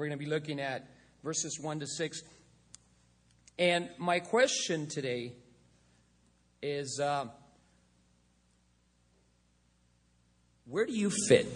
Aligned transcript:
We're 0.00 0.06
going 0.06 0.18
to 0.18 0.24
be 0.24 0.30
looking 0.30 0.60
at 0.60 0.86
verses 1.22 1.60
1 1.60 1.80
to 1.80 1.86
6. 1.86 2.22
And 3.58 3.90
my 3.98 4.18
question 4.18 4.86
today 4.86 5.34
is 6.62 6.98
uh, 6.98 7.26
where 10.64 10.86
do 10.86 10.94
you 10.94 11.10
fit? 11.28 11.46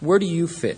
Where 0.00 0.18
do 0.18 0.26
you 0.26 0.46
fit? 0.46 0.76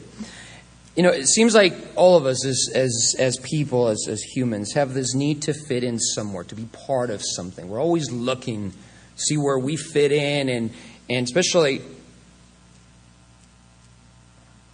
You 0.95 1.03
know, 1.03 1.11
it 1.11 1.27
seems 1.27 1.57
like 1.57 1.75
all 1.97 2.17
of 2.17 2.27
us 2.27 2.47
as, 2.47 2.71
as, 2.77 3.17
as 3.19 3.37
people, 3.39 3.89
as, 3.89 4.07
as 4.09 4.23
humans, 4.23 4.75
have 4.75 4.95
this 4.95 5.17
need 5.17 5.43
to 5.43 5.53
fit 5.53 5.83
in 5.83 5.99
somewhere, 5.99 6.45
to 6.45 6.55
be 6.55 6.67
part 6.87 7.11
of 7.11 7.23
something. 7.25 7.69
We're 7.69 7.83
always 7.83 8.09
looking, 8.13 8.73
see 9.17 9.37
where 9.37 9.59
we 9.59 9.75
fit 9.75 10.13
in, 10.13 10.49
and, 10.49 10.71
and 11.11 11.25
especially, 11.25 11.83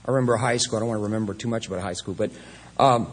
I 0.07 0.11
remember 0.11 0.37
high 0.37 0.59
school. 0.59 0.77
I 0.77 0.81
don't 0.81 0.89
want 0.89 0.99
to 0.99 1.05
remember 1.05 1.35
too 1.35 1.49
much 1.49 1.67
about 1.67 1.81
high 1.81 1.95
school, 1.95 2.15
but 2.15 2.31
um, 2.79 3.09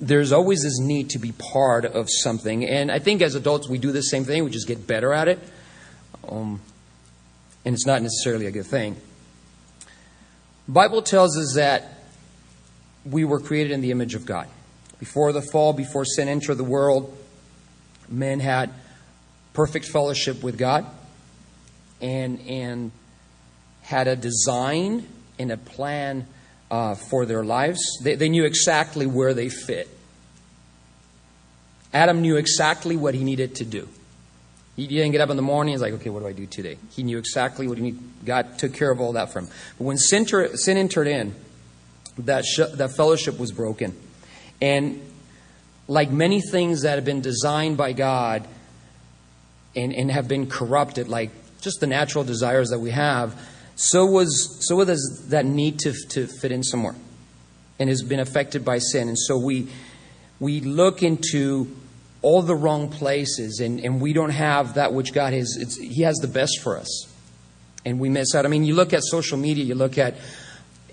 there's 0.00 0.32
always 0.32 0.62
this 0.62 0.80
need 0.80 1.10
to 1.10 1.18
be 1.18 1.32
part 1.32 1.84
of 1.84 2.08
something. 2.10 2.64
And 2.64 2.90
I 2.90 2.98
think 2.98 3.22
as 3.22 3.34
adults, 3.36 3.68
we 3.68 3.78
do 3.78 3.92
the 3.92 4.02
same 4.02 4.24
thing, 4.24 4.42
we 4.44 4.50
just 4.50 4.66
get 4.66 4.86
better 4.86 5.12
at 5.12 5.28
it. 5.28 5.38
Um, 6.28 6.60
and 7.64 7.74
it's 7.74 7.86
not 7.86 8.02
necessarily 8.02 8.46
a 8.46 8.50
good 8.50 8.66
thing. 8.66 8.96
Bible 10.66 11.02
tells 11.02 11.38
us 11.38 11.54
that 11.54 11.98
we 13.04 13.24
were 13.24 13.40
created 13.40 13.72
in 13.72 13.80
the 13.80 13.90
image 13.90 14.14
of 14.14 14.26
God. 14.26 14.48
Before 14.98 15.32
the 15.32 15.42
fall, 15.42 15.72
before 15.72 16.04
sin 16.04 16.28
entered 16.28 16.54
the 16.54 16.64
world, 16.64 17.16
men 18.08 18.40
had 18.40 18.70
perfect 19.52 19.86
fellowship 19.86 20.42
with 20.42 20.58
God 20.58 20.86
and, 22.00 22.40
and 22.40 22.92
had 23.82 24.08
a 24.08 24.16
design 24.16 25.06
and 25.38 25.50
a 25.50 25.56
plan 25.56 26.26
uh, 26.70 26.94
for 26.94 27.26
their 27.26 27.44
lives. 27.44 27.80
They, 28.02 28.14
they 28.14 28.28
knew 28.28 28.44
exactly 28.44 29.06
where 29.06 29.34
they 29.34 29.48
fit. 29.48 29.88
Adam 31.92 32.22
knew 32.22 32.36
exactly 32.36 32.96
what 32.96 33.14
he 33.14 33.24
needed 33.24 33.54
to 33.56 33.64
do. 33.64 33.88
He 34.76 34.86
didn't 34.86 35.12
get 35.12 35.20
up 35.20 35.28
in 35.28 35.36
the 35.36 35.42
morning. 35.42 35.72
He's 35.72 35.82
like, 35.82 35.92
okay, 35.94 36.08
what 36.08 36.20
do 36.20 36.26
I 36.26 36.32
do 36.32 36.46
today? 36.46 36.78
He 36.90 37.02
knew 37.02 37.18
exactly 37.18 37.68
what 37.68 37.76
he 37.76 37.84
needed. 37.84 38.00
God 38.24 38.58
took 38.58 38.72
care 38.72 38.90
of 38.90 39.00
all 39.00 39.12
that 39.12 39.30
for 39.30 39.40
him. 39.40 39.48
But 39.76 39.84
when 39.84 39.98
sin, 39.98 40.24
ter- 40.24 40.56
sin 40.56 40.78
entered 40.78 41.06
in, 41.06 41.34
that, 42.18 42.46
sh- 42.46 42.72
that 42.74 42.96
fellowship 42.96 43.38
was 43.38 43.52
broken. 43.52 43.94
And 44.62 45.02
like 45.88 46.10
many 46.10 46.40
things 46.40 46.82
that 46.82 46.94
have 46.94 47.04
been 47.04 47.20
designed 47.20 47.76
by 47.76 47.92
God 47.92 48.48
and, 49.76 49.92
and 49.92 50.10
have 50.10 50.28
been 50.28 50.46
corrupted, 50.46 51.08
like 51.08 51.30
just 51.60 51.80
the 51.80 51.86
natural 51.86 52.24
desires 52.24 52.70
that 52.70 52.78
we 52.78 52.90
have, 52.90 53.38
so 53.74 54.06
was 54.06 54.66
so 54.66 54.76
was 54.76 55.26
that 55.30 55.44
need 55.44 55.78
to, 55.80 55.92
to 56.10 56.26
fit 56.26 56.52
in 56.52 56.62
somewhere 56.62 56.94
and 57.78 57.88
has 57.88 58.02
been 58.02 58.20
affected 58.20 58.64
by 58.64 58.78
sin. 58.78 59.08
And 59.08 59.18
so 59.18 59.38
we 59.38 59.68
we 60.38 60.60
look 60.60 61.02
into 61.02 61.74
all 62.22 62.42
the 62.42 62.54
wrong 62.54 62.88
places, 62.88 63.60
and, 63.60 63.80
and 63.80 64.00
we 64.00 64.12
don't 64.12 64.30
have 64.30 64.74
that 64.74 64.94
which 64.94 65.12
God 65.12 65.32
has. 65.32 65.76
He 65.80 66.02
has 66.02 66.16
the 66.18 66.28
best 66.28 66.60
for 66.60 66.78
us. 66.78 67.08
And 67.84 67.98
we 67.98 68.08
miss 68.08 68.34
out. 68.34 68.46
I 68.46 68.48
mean, 68.48 68.64
you 68.64 68.74
look 68.74 68.92
at 68.92 69.02
social 69.02 69.36
media, 69.36 69.64
you 69.64 69.74
look 69.74 69.98
at 69.98 70.14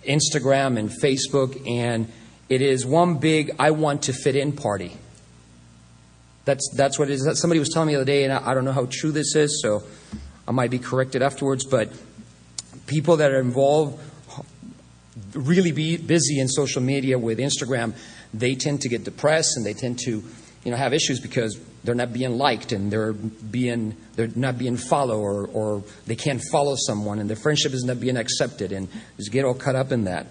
Instagram 0.07 0.79
and 0.79 0.89
Facebook, 0.89 1.67
and 1.69 2.11
it 2.49 2.63
is 2.63 2.83
one 2.83 3.19
big 3.19 3.51
I 3.59 3.71
want 3.71 4.03
to 4.03 4.13
fit 4.13 4.35
in 4.35 4.53
party. 4.53 4.97
That's, 6.45 6.67
that's 6.75 6.97
what 6.97 7.11
it 7.11 7.13
is. 7.13 7.39
Somebody 7.39 7.59
was 7.59 7.69
telling 7.69 7.87
me 7.87 7.93
the 7.93 8.01
other 8.01 8.05
day, 8.05 8.23
and 8.23 8.33
I, 8.33 8.49
I 8.49 8.53
don't 8.55 8.65
know 8.65 8.71
how 8.71 8.87
true 8.89 9.11
this 9.11 9.35
is, 9.35 9.61
so 9.61 9.83
I 10.47 10.51
might 10.51 10.71
be 10.71 10.79
corrected 10.79 11.21
afterwards, 11.21 11.63
but 11.63 11.91
people 12.89 13.17
that 13.17 13.31
are 13.31 13.39
involved, 13.39 13.99
really 15.33 15.71
be 15.71 15.95
busy 15.95 16.39
in 16.39 16.47
social 16.47 16.81
media 16.81 17.17
with 17.17 17.37
Instagram, 17.37 17.93
they 18.33 18.55
tend 18.55 18.81
to 18.81 18.89
get 18.89 19.03
depressed 19.03 19.55
and 19.55 19.65
they 19.65 19.73
tend 19.73 19.99
to 19.99 20.23
you 20.63 20.71
know, 20.71 20.77
have 20.77 20.93
issues 20.93 21.19
because 21.19 21.59
they're 21.83 21.95
not 21.95 22.11
being 22.11 22.37
liked 22.37 22.73
and 22.73 22.91
they're 22.91 23.13
being 23.13 23.95
they're 24.15 24.29
not 24.35 24.57
being 24.57 24.75
followed 24.75 25.19
or, 25.19 25.47
or 25.47 25.83
they 26.05 26.15
can't 26.15 26.41
follow 26.51 26.75
someone 26.75 27.19
and 27.19 27.29
their 27.29 27.37
friendship 27.37 27.73
is 27.73 27.83
not 27.83 27.99
being 27.99 28.17
accepted 28.17 28.71
and 28.73 28.89
just 29.15 29.31
get 29.31 29.45
all 29.45 29.53
caught 29.53 29.75
up 29.75 29.91
in 29.91 30.03
that. 30.03 30.27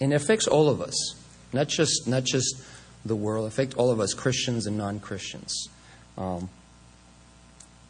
And 0.00 0.12
it 0.12 0.16
affects 0.16 0.46
all 0.46 0.68
of 0.68 0.80
us, 0.80 1.14
not 1.52 1.68
just 1.68 2.08
not 2.08 2.24
just 2.24 2.62
the 3.04 3.16
world. 3.16 3.46
It 3.46 3.48
affects 3.48 3.74
all 3.76 3.90
of 3.90 4.00
us, 4.00 4.14
Christians 4.14 4.66
and 4.66 4.76
non-Christians. 4.76 5.68
Um, 6.16 6.48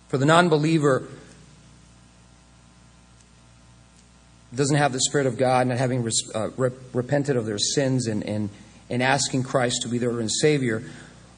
for 0.08 0.18
the 0.18 0.26
non-believer, 0.26 1.08
doesn't 4.54 4.76
have 4.76 4.92
the 4.92 5.00
Spirit 5.00 5.26
of 5.26 5.36
God, 5.36 5.66
not 5.66 5.78
having 5.78 6.08
uh, 6.34 6.48
repented 6.92 7.36
of 7.36 7.44
their 7.44 7.58
sins 7.58 8.06
and, 8.06 8.22
and, 8.24 8.48
and 8.88 9.02
asking 9.02 9.42
Christ 9.42 9.82
to 9.82 9.88
be 9.88 9.98
their 9.98 10.26
Savior, 10.28 10.82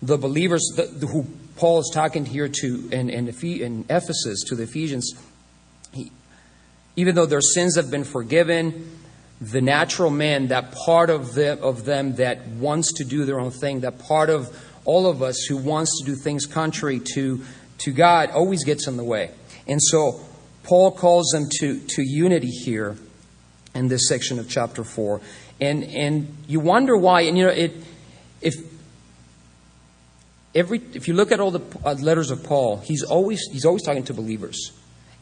the 0.01 0.17
believers 0.17 0.63
the, 0.77 0.85
the, 0.85 1.07
who 1.07 1.27
Paul 1.57 1.81
is 1.81 1.91
talking 1.93 2.25
here 2.25 2.49
to 2.49 2.89
in, 2.93 3.11
in, 3.11 3.29
in 3.29 3.85
Ephesus 3.91 4.45
to 4.47 4.55
the 4.55 4.63
Ephesians, 4.63 5.13
he, 5.93 6.11
even 6.97 7.15
though 7.15 7.27
their 7.27 7.41
sins 7.41 7.77
have 7.77 7.91
been 7.91 8.05
forgiven, 8.05 8.99
the 9.41 9.61
natural 9.61 10.11
man, 10.11 10.49
that 10.49 10.73
part 10.73 11.11
of 11.11 11.35
them, 11.35 11.59
of 11.63 11.85
them 11.85 12.17
that 12.17 12.47
wants 12.47 12.93
to 12.95 13.05
do 13.05 13.25
their 13.25 13.41
own 13.41 13.51
thing, 13.51 13.81
that 13.81 13.99
part 13.99 14.31
of 14.31 14.57
all 14.85 15.07
of 15.07 15.23
us 15.23 15.45
who 15.49 15.57
wants 15.57 15.99
to 16.01 16.07
do 16.07 16.15
things 16.15 16.47
contrary 16.47 17.01
to, 17.15 17.43
to 17.81 17.93
God, 17.93 18.31
always 18.31 18.65
gets 18.65 18.87
in 18.87 18.97
the 18.97 19.05
way. 19.05 19.31
And 19.67 19.81
so 19.83 20.21
Paul 20.65 20.93
calls 20.93 21.27
them 21.33 21.49
to, 21.61 21.79
to 21.79 22.03
unity 22.03 22.51
here 22.51 22.97
in 23.75 23.89
this 23.89 24.09
section 24.09 24.39
of 24.39 24.49
chapter 24.49 24.85
4. 24.85 25.21
And, 25.61 25.85
and 25.85 26.37
you 26.47 26.61
wonder 26.61 26.97
why. 26.97 27.23
And 27.23 27.37
you 27.37 27.45
know, 27.47 27.53
it, 27.53 27.73
if, 28.41 28.55
every, 30.55 30.81
if 30.95 31.09
you 31.09 31.15
look 31.15 31.33
at 31.33 31.41
all 31.41 31.51
the 31.51 31.79
uh, 31.85 31.95
letters 31.95 32.31
of 32.31 32.43
Paul, 32.43 32.79
he's 32.79 33.03
always, 33.03 33.41
he's 33.53 33.65
always 33.65 33.83
talking 33.83 34.05
to 34.05 34.15
believers. 34.15 34.73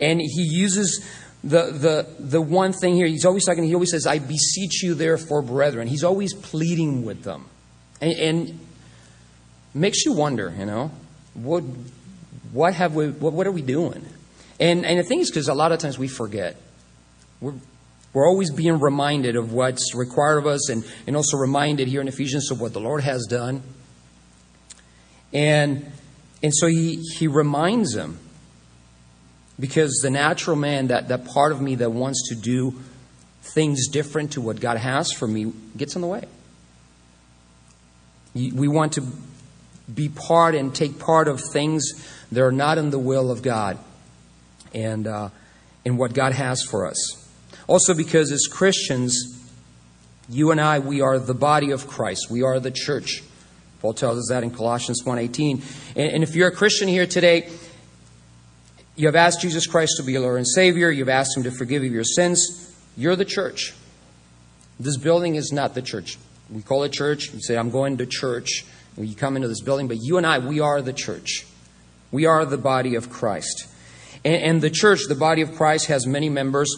And 0.01 0.21
he 0.21 0.43
uses 0.43 1.05
the, 1.43 1.71
the, 1.73 2.07
the 2.19 2.41
one 2.41 2.73
thing 2.73 2.95
here, 2.95 3.07
he's 3.07 3.25
always 3.25 3.45
talking, 3.45 3.65
he 3.65 3.75
always 3.75 3.91
says, 3.91 4.07
I 4.07 4.19
beseech 4.19 4.83
you, 4.83 4.95
therefore, 4.95 5.43
brethren. 5.43 5.89
He's 5.89 6.05
always 6.05 6.35
pleading 6.35 7.05
with 7.05 7.23
them. 7.23 7.47
And, 8.01 8.13
and 8.13 8.61
makes 9.75 10.05
you 10.05 10.13
wonder, 10.13 10.53
you 10.57 10.67
know, 10.67 10.91
what, 11.35 11.63
what, 12.53 12.75
have 12.75 12.95
we, 12.95 13.11
what, 13.11 13.33
what 13.33 13.47
are 13.47 13.53
we 13.53 13.63
doing? 13.63 14.07
And, 14.61 14.85
and 14.85 14.99
the 14.99 15.03
thing 15.03 15.21
is, 15.21 15.31
because 15.31 15.49
a 15.49 15.55
lot 15.55 15.73
of 15.73 15.79
times 15.79 15.99
we 15.99 16.09
forget. 16.09 16.57
We're, 17.41 17.55
we're 18.13 18.27
always 18.27 18.51
being 18.51 18.81
reminded 18.81 19.37
of 19.37 19.53
what's 19.53 19.95
required 19.95 20.39
of 20.39 20.47
us 20.47 20.71
and, 20.71 20.85
and 21.07 21.15
also 21.15 21.37
reminded 21.37 21.89
here 21.89 22.01
in 22.01 22.09
Ephesians 22.09 22.51
of 22.51 22.61
what 22.61 22.73
the 22.73 22.81
Lord 22.81 23.03
has 23.03 23.27
done. 23.27 23.63
And, 25.33 25.93
and 26.43 26.53
so 26.55 26.67
he, 26.67 26.97
he 27.19 27.29
reminds 27.29 27.93
them 27.93 28.19
because 29.61 30.01
the 30.03 30.11
natural 30.11 30.57
man, 30.57 30.89
that, 30.89 31.09
that 31.09 31.27
part 31.27 31.53
of 31.53 31.61
me 31.61 31.75
that 31.77 31.93
wants 31.93 32.29
to 32.31 32.35
do 32.35 32.75
things 33.43 33.89
different 33.89 34.33
to 34.33 34.41
what 34.41 34.61
God 34.61 34.79
has 34.79 35.13
for 35.13 35.27
me, 35.27 35.53
gets 35.77 35.95
in 35.95 36.03
the 36.03 36.09
way. 36.09 36.25
We 38.35 38.69
want 38.69 38.93
to 38.95 39.03
be 39.93 40.09
part 40.09 40.55
and 40.55 40.75
take 40.75 40.99
part 40.99 41.29
of 41.29 41.41
things 41.41 41.93
that 42.33 42.43
are 42.43 42.53
not 42.53 42.79
in 42.79 42.91
the 42.91 42.99
will 42.99 43.31
of 43.31 43.43
God 43.43 43.79
and 44.75 45.07
uh, 45.07 45.31
in 45.85 45.97
what 45.97 46.13
God 46.13 46.33
has 46.33 46.63
for 46.63 46.87
us. 46.87 47.29
Also, 47.67 47.95
because 47.95 48.33
as 48.33 48.47
Christians, 48.51 49.39
you 50.29 50.51
and 50.51 50.61
I, 50.61 50.79
we 50.79 51.01
are 51.01 51.19
the 51.19 51.35
body 51.35 51.71
of 51.71 51.87
Christ. 51.87 52.31
We 52.31 52.43
are 52.43 52.61
the 52.61 52.71
church. 52.71 53.23
Paul 53.81 53.95
tells 53.95 54.19
us 54.19 54.29
that 54.31 54.43
in 54.43 54.51
Colossians 54.51 55.03
1.18. 55.05 55.63
And, 55.97 56.13
and 56.13 56.23
if 56.23 56.35
you're 56.35 56.49
a 56.49 56.55
Christian 56.55 56.89
here 56.89 57.07
today, 57.07 57.49
you 58.97 59.07
have 59.07 59.17
asked 59.17 59.41
Jesus 59.41 59.67
Christ 59.67 59.95
to 59.99 60.03
be 60.03 60.13
your 60.13 60.23
Lord 60.23 60.39
and 60.39 60.49
Savior. 60.49 60.91
You've 60.91 61.09
asked 61.09 61.37
Him 61.37 61.45
to 61.45 61.51
forgive 61.51 61.85
you 61.85 61.91
your 61.91 62.05
sins. 62.05 62.75
You're 62.97 63.17
the 63.17 63.25
church. 63.25 63.73
This 64.81 64.97
building 64.97 65.37
is 65.37 65.53
not 65.53 65.75
the 65.75 65.83
church. 65.83 66.19
We 66.51 66.63
call 66.63 66.83
it 66.85 66.93
church. 66.93 67.33
You 67.33 67.41
say, 67.41 67.57
I'm 67.57 67.71
going 67.71 67.99
to 67.99 68.07
church. 68.07 68.65
You 68.97 69.15
come 69.15 69.37
into 69.37 69.47
this 69.47 69.61
building, 69.61 69.87
but 69.87 69.99
you 70.01 70.17
and 70.17 70.27
I, 70.27 70.41
we 70.41 70.61
are 70.61 70.83
the 70.83 70.93
church. 70.93 71.47
We 72.11 72.27
are 72.27 72.45
the 72.45 72.59
body 72.59 72.95
of 72.95 73.11
Christ. 73.11 73.67
And, 74.25 74.43
and 74.43 74.63
the 74.63 74.71
church, 74.71 75.01
the 75.09 75.15
body 75.15 75.43
of 75.43 75.55
Christ, 75.55 75.87
has 75.87 76.07
many 76.07 76.29
members, 76.29 76.69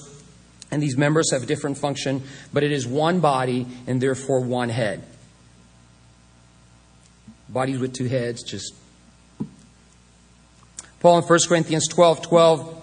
and 0.70 0.82
these 0.82 0.96
members 0.96 1.30
have 1.32 1.46
different 1.46 1.78
function, 1.78 2.22
but 2.52 2.62
it 2.62 2.72
is 2.72 2.86
one 2.86 3.20
body 3.20 3.66
and 3.86 4.00
therefore 4.00 4.40
one 4.40 4.68
head. 4.68 5.02
Bodies 7.48 7.78
with 7.78 7.92
two 7.92 8.06
heads, 8.06 8.42
just. 8.42 8.74
Paul 11.00 11.18
in 11.18 11.24
1 11.24 11.38
Corinthians 11.48 11.88
12 11.88 12.22
12 12.22 12.80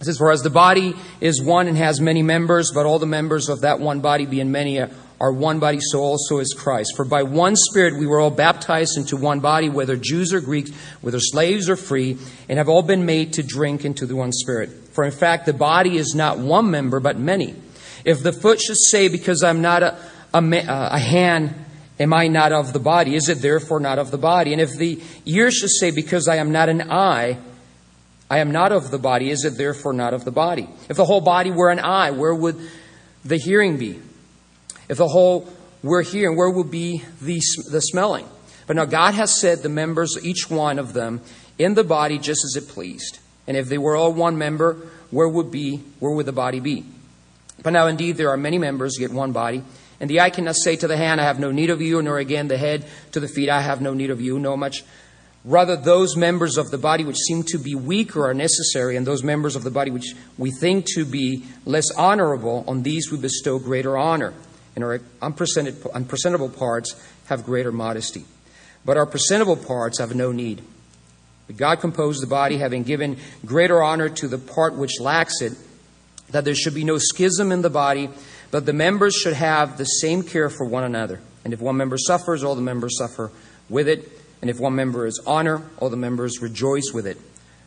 says, 0.00 0.18
For 0.18 0.32
as 0.32 0.42
the 0.42 0.50
body 0.50 0.94
is 1.20 1.42
one 1.42 1.68
and 1.68 1.76
has 1.76 2.00
many 2.00 2.22
members, 2.22 2.72
but 2.74 2.86
all 2.86 2.98
the 2.98 3.06
members 3.06 3.48
of 3.48 3.60
that 3.60 3.78
one 3.78 4.00
body, 4.00 4.26
being 4.26 4.50
many, 4.50 4.80
are 5.20 5.32
one 5.32 5.58
body, 5.58 5.78
so 5.80 6.00
also 6.00 6.38
is 6.38 6.54
Christ. 6.56 6.92
For 6.96 7.04
by 7.04 7.24
one 7.24 7.56
Spirit 7.56 7.98
we 7.98 8.06
were 8.06 8.20
all 8.20 8.30
baptized 8.30 8.96
into 8.96 9.16
one 9.16 9.40
body, 9.40 9.68
whether 9.68 9.96
Jews 9.96 10.32
or 10.32 10.40
Greeks, 10.40 10.70
whether 11.00 11.18
slaves 11.18 11.68
or 11.68 11.76
free, 11.76 12.18
and 12.48 12.58
have 12.58 12.68
all 12.68 12.82
been 12.82 13.04
made 13.04 13.32
to 13.34 13.42
drink 13.42 13.84
into 13.84 14.06
the 14.06 14.14
one 14.14 14.32
Spirit. 14.32 14.70
For 14.92 15.04
in 15.04 15.10
fact, 15.10 15.46
the 15.46 15.52
body 15.52 15.96
is 15.96 16.14
not 16.14 16.38
one 16.38 16.70
member, 16.70 17.00
but 17.00 17.18
many. 17.18 17.56
If 18.04 18.22
the 18.22 18.32
foot 18.32 18.60
should 18.60 18.78
say, 18.78 19.08
Because 19.08 19.42
I'm 19.42 19.60
not 19.60 19.82
a, 19.82 19.98
a, 20.32 20.38
uh, 20.38 20.88
a 20.92 20.98
hand, 20.98 21.54
am 21.98 22.14
I 22.14 22.28
not 22.28 22.52
of 22.52 22.72
the 22.72 22.78
body? 22.78 23.16
Is 23.16 23.28
it 23.28 23.42
therefore 23.42 23.80
not 23.80 23.98
of 23.98 24.10
the 24.10 24.18
body? 24.18 24.52
And 24.52 24.62
if 24.62 24.70
the 24.76 25.02
ear 25.26 25.50
should 25.50 25.70
say, 25.70 25.90
Because 25.90 26.28
I 26.28 26.36
am 26.36 26.52
not 26.52 26.68
an 26.68 26.90
eye, 26.90 27.38
I 28.30 28.38
am 28.38 28.52
not 28.52 28.72
of 28.72 28.90
the 28.90 28.98
body, 28.98 29.30
is 29.30 29.44
it 29.44 29.56
therefore 29.56 29.92
not 29.92 30.14
of 30.14 30.24
the 30.24 30.30
body? 30.30 30.68
If 30.88 30.96
the 30.96 31.04
whole 31.04 31.22
body 31.22 31.50
were 31.50 31.70
an 31.70 31.80
eye, 31.80 32.10
where 32.10 32.34
would 32.34 32.56
the 33.24 33.36
hearing 33.36 33.78
be? 33.78 34.00
If 34.88 34.98
the 34.98 35.08
whole 35.08 35.48
were 35.82 36.02
here, 36.02 36.28
and 36.28 36.38
where 36.38 36.50
would 36.50 36.70
be 36.70 37.02
the, 37.20 37.40
the 37.70 37.80
smelling? 37.80 38.26
But 38.66 38.76
now 38.76 38.84
God 38.84 39.14
has 39.14 39.38
said 39.38 39.62
the 39.62 39.68
members, 39.68 40.16
each 40.22 40.50
one 40.50 40.78
of 40.78 40.92
them, 40.92 41.20
in 41.58 41.74
the 41.74 41.84
body 41.84 42.18
just 42.18 42.44
as 42.44 42.62
it 42.62 42.68
pleased. 42.68 43.18
And 43.46 43.56
if 43.56 43.68
they 43.68 43.78
were 43.78 43.96
all 43.96 44.12
one 44.12 44.38
member, 44.38 44.74
where 45.10 45.28
would 45.28 45.50
be 45.50 45.78
where 46.00 46.12
would 46.12 46.26
the 46.26 46.32
body 46.32 46.60
be? 46.60 46.84
But 47.62 47.72
now 47.72 47.86
indeed 47.86 48.16
there 48.16 48.30
are 48.30 48.36
many 48.36 48.58
members, 48.58 48.98
yet 49.00 49.10
one 49.10 49.32
body. 49.32 49.62
And 50.00 50.08
the 50.08 50.20
eye 50.20 50.30
cannot 50.30 50.56
say 50.56 50.76
to 50.76 50.86
the 50.86 50.96
hand, 50.96 51.20
I 51.20 51.24
have 51.24 51.40
no 51.40 51.50
need 51.50 51.70
of 51.70 51.80
you, 51.80 52.00
nor 52.02 52.18
again 52.18 52.48
the 52.48 52.58
head 52.58 52.84
to 53.12 53.20
the 53.20 53.26
feet, 53.26 53.48
I 53.48 53.62
have 53.62 53.80
no 53.80 53.94
need 53.94 54.10
of 54.10 54.20
you, 54.20 54.38
no 54.38 54.56
much 54.56 54.84
Rather, 55.44 55.76
those 55.76 56.16
members 56.16 56.58
of 56.58 56.70
the 56.70 56.78
body 56.78 57.04
which 57.04 57.16
seem 57.16 57.42
to 57.44 57.58
be 57.58 57.74
weaker 57.74 58.26
are 58.26 58.34
necessary, 58.34 58.96
and 58.96 59.06
those 59.06 59.22
members 59.22 59.54
of 59.56 59.62
the 59.62 59.70
body 59.70 59.90
which 59.90 60.14
we 60.36 60.50
think 60.50 60.84
to 60.94 61.04
be 61.04 61.44
less 61.64 61.90
honorable, 61.92 62.64
on 62.66 62.82
these 62.82 63.10
we 63.10 63.18
bestow 63.18 63.58
greater 63.58 63.96
honor, 63.96 64.34
and 64.78 64.84
our 64.84 65.00
unpresentable 65.20 66.48
parts 66.48 66.94
have 67.26 67.44
greater 67.44 67.72
modesty. 67.72 68.24
But 68.84 68.96
our 68.96 69.06
presentable 69.06 69.56
parts 69.56 69.98
have 69.98 70.14
no 70.14 70.30
need. 70.30 70.62
But 71.48 71.56
God 71.56 71.80
composed 71.80 72.22
the 72.22 72.28
body, 72.28 72.58
having 72.58 72.84
given 72.84 73.16
greater 73.44 73.82
honor 73.82 74.08
to 74.08 74.28
the 74.28 74.38
part 74.38 74.76
which 74.76 75.00
lacks 75.00 75.42
it, 75.42 75.54
that 76.30 76.44
there 76.44 76.54
should 76.54 76.76
be 76.76 76.84
no 76.84 76.98
schism 76.98 77.50
in 77.50 77.62
the 77.62 77.70
body, 77.70 78.08
but 78.52 78.66
the 78.66 78.72
members 78.72 79.16
should 79.16 79.34
have 79.34 79.78
the 79.78 79.84
same 79.84 80.22
care 80.22 80.48
for 80.48 80.64
one 80.64 80.84
another. 80.84 81.18
And 81.44 81.52
if 81.52 81.60
one 81.60 81.76
member 81.76 81.98
suffers, 81.98 82.44
all 82.44 82.54
the 82.54 82.62
members 82.62 82.98
suffer 82.98 83.32
with 83.68 83.88
it. 83.88 84.08
And 84.40 84.48
if 84.48 84.60
one 84.60 84.76
member 84.76 85.06
is 85.06 85.20
honored, 85.26 85.62
all 85.78 85.90
the 85.90 85.96
members 85.96 86.40
rejoice 86.40 86.92
with 86.94 87.08
it. 87.08 87.18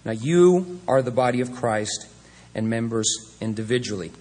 Now 0.06 0.14
you 0.14 0.80
are 0.88 1.02
the 1.02 1.12
body 1.12 1.42
of 1.42 1.52
Christ 1.52 2.08
and 2.56 2.70
members 2.70 3.36
individually. 3.42 4.14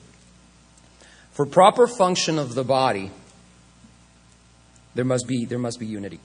For 1.33 1.47
proper 1.47 1.87
function 1.87 2.39
of 2.39 2.55
the 2.55 2.65
body, 2.65 3.11
there 4.95 5.05
must 5.05 5.27
be, 5.27 5.45
there 5.45 5.59
must 5.59 5.79
be 5.79 5.87
unity. 5.87 6.21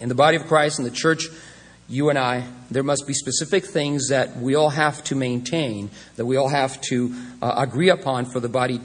In 0.00 0.08
the 0.08 0.14
body 0.14 0.36
of 0.36 0.46
Christ, 0.46 0.78
in 0.78 0.84
the 0.84 0.90
church, 0.90 1.28
you 1.88 2.08
and 2.08 2.18
I, 2.18 2.46
there 2.70 2.82
must 2.82 3.06
be 3.06 3.12
specific 3.12 3.64
things 3.64 4.08
that 4.08 4.36
we 4.36 4.54
all 4.54 4.70
have 4.70 5.02
to 5.04 5.14
maintain, 5.14 5.90
that 6.16 6.24
we 6.24 6.36
all 6.36 6.48
have 6.48 6.80
to 6.82 7.14
uh, 7.42 7.54
agree 7.56 7.90
upon 7.90 8.26
for 8.26 8.40
the 8.40 8.48
body 8.48 8.80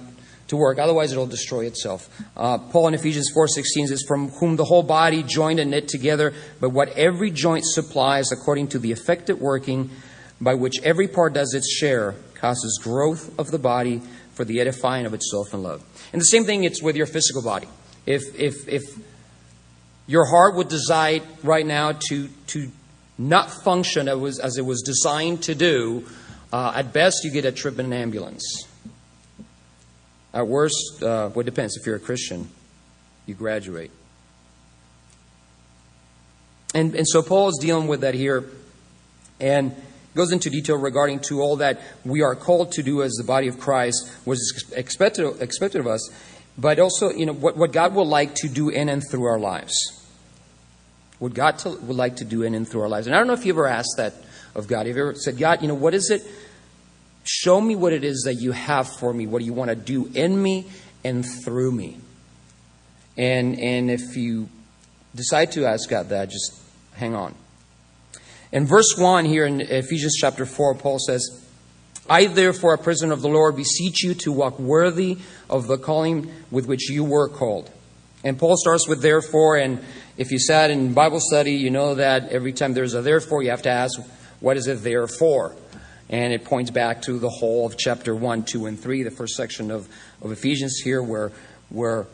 to 0.47 0.57
work. 0.57 0.77
Otherwise, 0.77 1.11
it'll 1.11 1.27
destroy 1.27 1.65
itself. 1.65 2.09
Uh, 2.35 2.57
Paul 2.57 2.89
in 2.89 2.93
Ephesians 2.93 3.31
4.16 3.35 3.87
says, 3.87 4.03
From 4.07 4.29
whom 4.29 4.55
the 4.55 4.65
whole 4.65 4.83
body 4.83 5.23
joined 5.23 5.59
and 5.59 5.71
knit 5.71 5.87
together, 5.87 6.33
but 6.59 6.69
what 6.69 6.89
every 6.89 7.31
joint 7.31 7.65
supplies 7.65 8.31
according 8.31 8.69
to 8.69 8.79
the 8.79 8.91
effective 8.91 9.39
working 9.39 9.89
by 10.41 10.53
which 10.53 10.75
every 10.83 11.07
part 11.07 11.33
does 11.33 11.53
its 11.53 11.71
share, 11.71 12.15
causes 12.35 12.79
growth 12.83 13.37
of 13.39 13.51
the 13.51 13.59
body 13.59 14.01
for 14.35 14.45
the 14.45 14.59
edifying 14.59 15.05
of 15.05 15.13
itself 15.13 15.53
in 15.53 15.63
love. 15.63 15.83
And 16.13 16.21
the 16.21 16.25
same 16.25 16.43
thing, 16.43 16.63
it's 16.63 16.81
with 16.83 16.95
your 16.95 17.07
physical 17.07 17.41
body. 17.41 17.67
If, 18.05 18.21
if, 18.39 18.67
if 18.67 18.83
your 20.07 20.25
heart 20.25 20.55
would 20.55 20.67
decide 20.67 21.23
right 21.43 21.65
now 21.65 21.93
to, 22.09 22.27
to 22.47 22.71
not 23.17 23.49
function 23.49 24.07
as, 24.07 24.57
it 24.57 24.65
was 24.65 24.81
designed 24.81 25.43
to 25.43 25.55
do, 25.55 26.05
uh, 26.53 26.73
at 26.75 26.93
best 26.93 27.23
you 27.23 27.31
get 27.31 27.45
a 27.45 27.51
trip 27.51 27.79
in 27.79 27.87
an 27.87 27.93
ambulance. 27.93 28.67
At 30.33 30.47
worst, 30.47 31.01
uh, 31.01 31.29
well, 31.33 31.39
it 31.39 31.45
depends. 31.45 31.77
If 31.77 31.85
you're 31.87 31.95
a 31.95 31.99
Christian, 31.99 32.49
you 33.25 33.33
graduate. 33.33 33.91
And, 36.73 36.93
and 36.93 37.07
so 37.07 37.21
Paul 37.21 37.47
is 37.49 37.57
dealing 37.61 37.87
with 37.87 38.01
that 38.01 38.13
here 38.13 38.49
and 39.39 39.75
goes 40.15 40.31
into 40.31 40.49
detail 40.49 40.77
regarding 40.77 41.19
to 41.19 41.41
all 41.41 41.57
that 41.57 41.79
we 42.03 42.21
are 42.21 42.35
called 42.35 42.71
to 42.73 42.83
do 42.83 43.03
as 43.03 43.13
the 43.13 43.23
body 43.23 43.47
of 43.47 43.59
Christ, 43.59 44.11
what 44.23 44.33
is 44.33 44.73
expected, 44.75 45.41
expected 45.41 45.79
of 45.79 45.87
us, 45.87 46.09
but 46.57 46.79
also 46.79 47.11
you 47.11 47.25
know, 47.25 47.33
what, 47.33 47.57
what 47.57 47.71
God 47.71 47.93
would 47.95 48.07
like 48.07 48.35
to 48.35 48.47
do 48.47 48.69
in 48.69 48.89
and 48.89 49.03
through 49.09 49.25
our 49.25 49.39
lives. 49.39 49.75
What 51.19 51.33
God 51.33 51.59
to, 51.59 51.69
would 51.69 51.95
like 51.95 52.17
to 52.17 52.25
do 52.25 52.43
in 52.43 52.55
and 52.55 52.67
through 52.67 52.81
our 52.81 52.89
lives. 52.89 53.07
And 53.07 53.15
I 53.15 53.19
don't 53.19 53.27
know 53.27 53.33
if 53.33 53.45
you 53.45 53.53
ever 53.53 53.67
asked 53.67 53.95
that 53.97 54.13
of 54.53 54.67
God. 54.67 54.85
Have 54.87 54.95
you 54.95 55.01
ever 55.01 55.15
said, 55.15 55.37
God, 55.37 55.61
you 55.61 55.67
know, 55.67 55.75
what 55.75 55.93
is 55.93 56.09
it 56.09 56.21
Show 57.25 57.59
me 57.59 57.75
what 57.75 57.91
it 57.91 58.03
is 58.03 58.21
that 58.25 58.35
you 58.35 58.51
have 58.51 58.87
for 58.87 59.11
me. 59.11 59.25
What 59.25 59.39
do 59.39 59.45
you 59.45 59.53
want 59.53 59.69
to 59.69 59.75
do 59.75 60.11
in 60.13 60.41
me 60.41 60.67
and 61.03 61.25
through 61.43 61.71
me? 61.71 61.97
And, 63.17 63.59
and 63.59 63.89
if 63.89 64.15
you 64.15 64.47
decide 65.15 65.51
to 65.53 65.65
ask 65.65 65.89
God 65.89 66.09
that, 66.09 66.29
just 66.29 66.55
hang 66.93 67.15
on. 67.15 67.33
In 68.55 68.65
verse 68.65 68.95
1 68.97 69.25
here 69.25 69.45
in 69.45 69.59
Ephesians 69.59 70.15
chapter 70.15 70.45
4, 70.45 70.75
Paul 70.75 70.97
says, 70.97 71.45
I, 72.09 72.27
therefore, 72.27 72.73
a 72.73 72.77
prisoner 72.77 73.11
of 73.11 73.21
the 73.21 73.27
Lord, 73.27 73.57
beseech 73.57 74.01
you 74.01 74.13
to 74.13 74.31
walk 74.31 74.57
worthy 74.57 75.17
of 75.49 75.67
the 75.67 75.77
calling 75.77 76.31
with 76.51 76.65
which 76.65 76.89
you 76.89 77.03
were 77.03 77.27
called. 77.27 77.69
And 78.23 78.39
Paul 78.39 78.55
starts 78.55 78.87
with 78.87 79.01
therefore, 79.01 79.57
and 79.57 79.83
if 80.15 80.31
you 80.31 80.39
sat 80.39 80.71
in 80.71 80.93
Bible 80.93 81.19
study, 81.19 81.51
you 81.51 81.69
know 81.69 81.95
that 81.95 82.29
every 82.29 82.53
time 82.53 82.73
there's 82.73 82.93
a 82.93 83.01
therefore, 83.01 83.43
you 83.43 83.49
have 83.49 83.63
to 83.63 83.69
ask, 83.69 83.99
what 84.39 84.55
is 84.55 84.67
it 84.67 84.83
there 84.83 85.05
for? 85.05 85.53
And 86.07 86.31
it 86.31 86.45
points 86.45 86.71
back 86.71 87.01
to 87.01 87.19
the 87.19 87.27
whole 87.27 87.65
of 87.65 87.77
chapter 87.77 88.15
1, 88.15 88.43
2, 88.43 88.67
and 88.67 88.79
3, 88.79 89.03
the 89.03 89.11
first 89.11 89.35
section 89.35 89.69
of, 89.69 89.89
of 90.21 90.31
Ephesians 90.31 90.77
here, 90.81 91.03
where, 91.03 91.33
where 91.67 92.07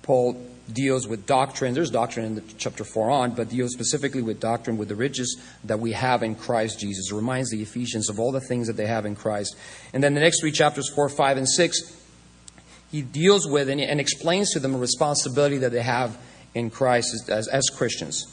Paul 0.00 0.42
deals 0.72 1.06
with 1.06 1.26
doctrine. 1.26 1.74
There's 1.74 1.90
doctrine 1.90 2.26
in 2.26 2.34
the 2.36 2.42
chapter 2.58 2.84
4 2.84 3.10
on, 3.10 3.30
but 3.32 3.50
deals 3.50 3.72
specifically 3.72 4.22
with 4.22 4.40
doctrine, 4.40 4.78
with 4.78 4.88
the 4.88 4.94
riches 4.94 5.40
that 5.64 5.78
we 5.78 5.92
have 5.92 6.22
in 6.22 6.34
Christ 6.34 6.80
Jesus. 6.80 7.10
It 7.10 7.14
reminds 7.14 7.50
the 7.50 7.62
Ephesians 7.62 8.08
of 8.08 8.18
all 8.18 8.32
the 8.32 8.40
things 8.40 8.66
that 8.66 8.76
they 8.76 8.86
have 8.86 9.06
in 9.06 9.14
Christ. 9.14 9.56
And 9.92 10.02
then 10.02 10.14
the 10.14 10.20
next 10.20 10.40
three 10.40 10.52
chapters, 10.52 10.90
4, 10.94 11.08
5, 11.08 11.36
and 11.36 11.48
6, 11.48 12.02
he 12.90 13.02
deals 13.02 13.46
with 13.46 13.68
and, 13.68 13.80
and 13.80 14.00
explains 14.00 14.52
to 14.52 14.60
them 14.60 14.74
a 14.74 14.78
responsibility 14.78 15.58
that 15.58 15.72
they 15.72 15.82
have 15.82 16.18
in 16.54 16.70
Christ 16.70 17.12
as, 17.14 17.28
as, 17.28 17.48
as 17.48 17.64
Christians. 17.68 18.26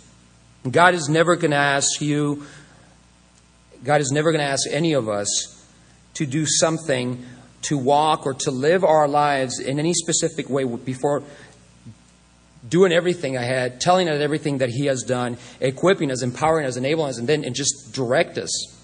God 0.69 0.93
is 0.93 1.09
never 1.09 1.35
going 1.35 1.51
to 1.51 1.57
ask 1.57 2.01
you 2.01 2.45
God 3.83 3.99
is 4.01 4.11
never 4.11 4.31
going 4.31 4.43
to 4.43 4.49
ask 4.51 4.67
any 4.69 4.93
of 4.93 5.09
us 5.09 5.65
to 6.13 6.25
do 6.25 6.45
something, 6.45 7.25
to 7.63 7.77
walk 7.77 8.25
or 8.25 8.33
to 8.35 8.51
live 8.51 8.83
our 8.83 9.07
lives 9.07 9.59
in 9.59 9.79
any 9.79 9.93
specific 9.93 10.49
way 10.49 10.63
before 10.63 11.23
doing 12.67 12.91
everything 12.91 13.37
I 13.37 13.43
had, 13.43 13.81
telling 13.81 14.07
us 14.07 14.21
everything 14.21 14.59
that 14.59 14.69
He 14.69 14.85
has 14.85 15.03
done, 15.03 15.37
equipping 15.59 16.11
us, 16.11 16.21
empowering 16.21 16.65
us, 16.65 16.77
enabling 16.77 17.09
us, 17.09 17.17
and 17.17 17.27
then 17.27 17.43
and 17.43 17.55
just 17.55 17.93
direct 17.93 18.37
us. 18.37 18.77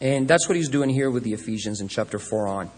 And 0.00 0.28
that's 0.28 0.48
what 0.48 0.56
He's 0.56 0.68
doing 0.68 0.90
here 0.90 1.10
with 1.10 1.24
the 1.24 1.32
Ephesians 1.32 1.80
in 1.80 1.88
chapter 1.88 2.18
4 2.18 2.46
on. 2.46 2.70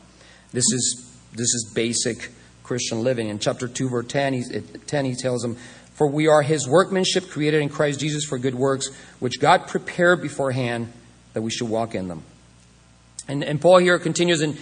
This 0.52 0.64
is, 0.72 1.16
this 1.32 1.54
is 1.54 1.70
basic 1.74 2.30
Christian 2.62 3.02
living. 3.02 3.28
In 3.28 3.38
chapter 3.38 3.68
2, 3.68 3.88
verse 3.88 4.06
10, 4.06 4.32
he, 4.34 4.42
10, 4.86 5.04
he 5.04 5.14
tells 5.14 5.42
them, 5.42 5.56
For 5.94 6.06
we 6.06 6.26
are 6.26 6.42
His 6.42 6.66
workmanship 6.68 7.28
created 7.28 7.60
in 7.62 7.68
Christ 7.68 8.00
Jesus 8.00 8.24
for 8.24 8.38
good 8.38 8.54
works, 8.54 8.88
which 9.18 9.40
God 9.40 9.66
prepared 9.66 10.22
beforehand 10.22 10.92
that 11.34 11.42
we 11.42 11.50
should 11.50 11.68
walk 11.68 11.94
in 11.94 12.08
them. 12.08 12.22
And, 13.28 13.44
and 13.44 13.60
Paul 13.60 13.78
here 13.78 13.98
continues 13.98 14.42
in, 14.42 14.56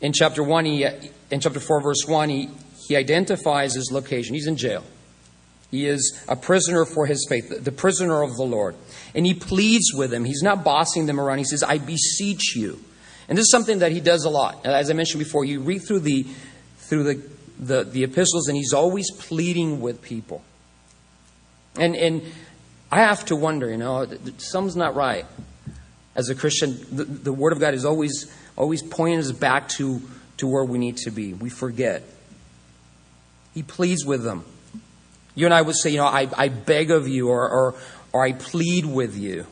in 0.00 0.12
chapter 0.12 0.42
1, 0.42 0.64
he, 0.64 0.86
in 1.30 1.40
chapter 1.40 1.60
4, 1.60 1.82
verse 1.82 2.06
1, 2.06 2.28
he, 2.28 2.48
he 2.88 2.96
identifies 2.96 3.74
his 3.74 3.90
location. 3.92 4.34
He's 4.34 4.46
in 4.46 4.56
jail. 4.56 4.84
He 5.70 5.86
is 5.86 6.22
a 6.28 6.36
prisoner 6.36 6.84
for 6.84 7.06
his 7.06 7.26
faith, 7.28 7.64
the 7.64 7.72
prisoner 7.72 8.22
of 8.22 8.36
the 8.36 8.42
Lord. 8.42 8.76
And 9.14 9.24
he 9.24 9.34
pleads 9.34 9.92
with 9.94 10.10
them. 10.10 10.24
He's 10.24 10.42
not 10.42 10.64
bossing 10.64 11.06
them 11.06 11.18
around. 11.18 11.38
He 11.38 11.44
says, 11.44 11.62
I 11.62 11.78
beseech 11.78 12.54
you. 12.54 12.78
And 13.28 13.38
this 13.38 13.44
is 13.44 13.50
something 13.50 13.78
that 13.78 13.92
he 13.92 14.00
does 14.00 14.24
a 14.24 14.30
lot. 14.30 14.66
As 14.66 14.90
I 14.90 14.92
mentioned 14.92 15.24
before, 15.24 15.44
you 15.44 15.60
read 15.60 15.78
through 15.78 16.00
the, 16.00 16.26
through 16.76 17.04
the, 17.04 17.22
the, 17.58 17.84
the 17.84 18.04
epistles, 18.04 18.48
and 18.48 18.56
he's 18.56 18.74
always 18.74 19.10
pleading 19.10 19.80
with 19.80 20.02
people. 20.02 20.42
And, 21.78 21.96
and 21.96 22.22
I 22.90 23.00
have 23.00 23.24
to 23.26 23.36
wonder, 23.36 23.70
you 23.70 23.78
know, 23.78 24.06
something's 24.36 24.76
not 24.76 24.94
right 24.94 25.24
as 26.14 26.28
a 26.28 26.34
Christian, 26.34 26.78
the, 26.90 27.04
the 27.04 27.32
Word 27.32 27.52
of 27.52 27.60
God 27.60 27.74
is 27.74 27.84
always, 27.84 28.32
always 28.56 28.82
pointing 28.82 29.18
us 29.18 29.32
back 29.32 29.68
to, 29.70 30.00
to 30.38 30.46
where 30.46 30.64
we 30.64 30.78
need 30.78 30.98
to 30.98 31.10
be. 31.10 31.32
We 31.32 31.48
forget. 31.48 32.02
He 33.54 33.62
pleads 33.62 34.04
with 34.04 34.24
them. 34.24 34.44
You 35.34 35.46
and 35.46 35.54
I 35.54 35.62
would 35.62 35.76
say, 35.76 35.90
you 35.90 35.98
know, 35.98 36.06
I, 36.06 36.28
I 36.36 36.48
beg 36.48 36.90
of 36.90 37.08
you, 37.08 37.28
or, 37.28 37.48
or, 37.48 37.74
or 38.12 38.24
I 38.24 38.32
plead 38.32 38.84
with 38.84 39.16
you. 39.16 39.46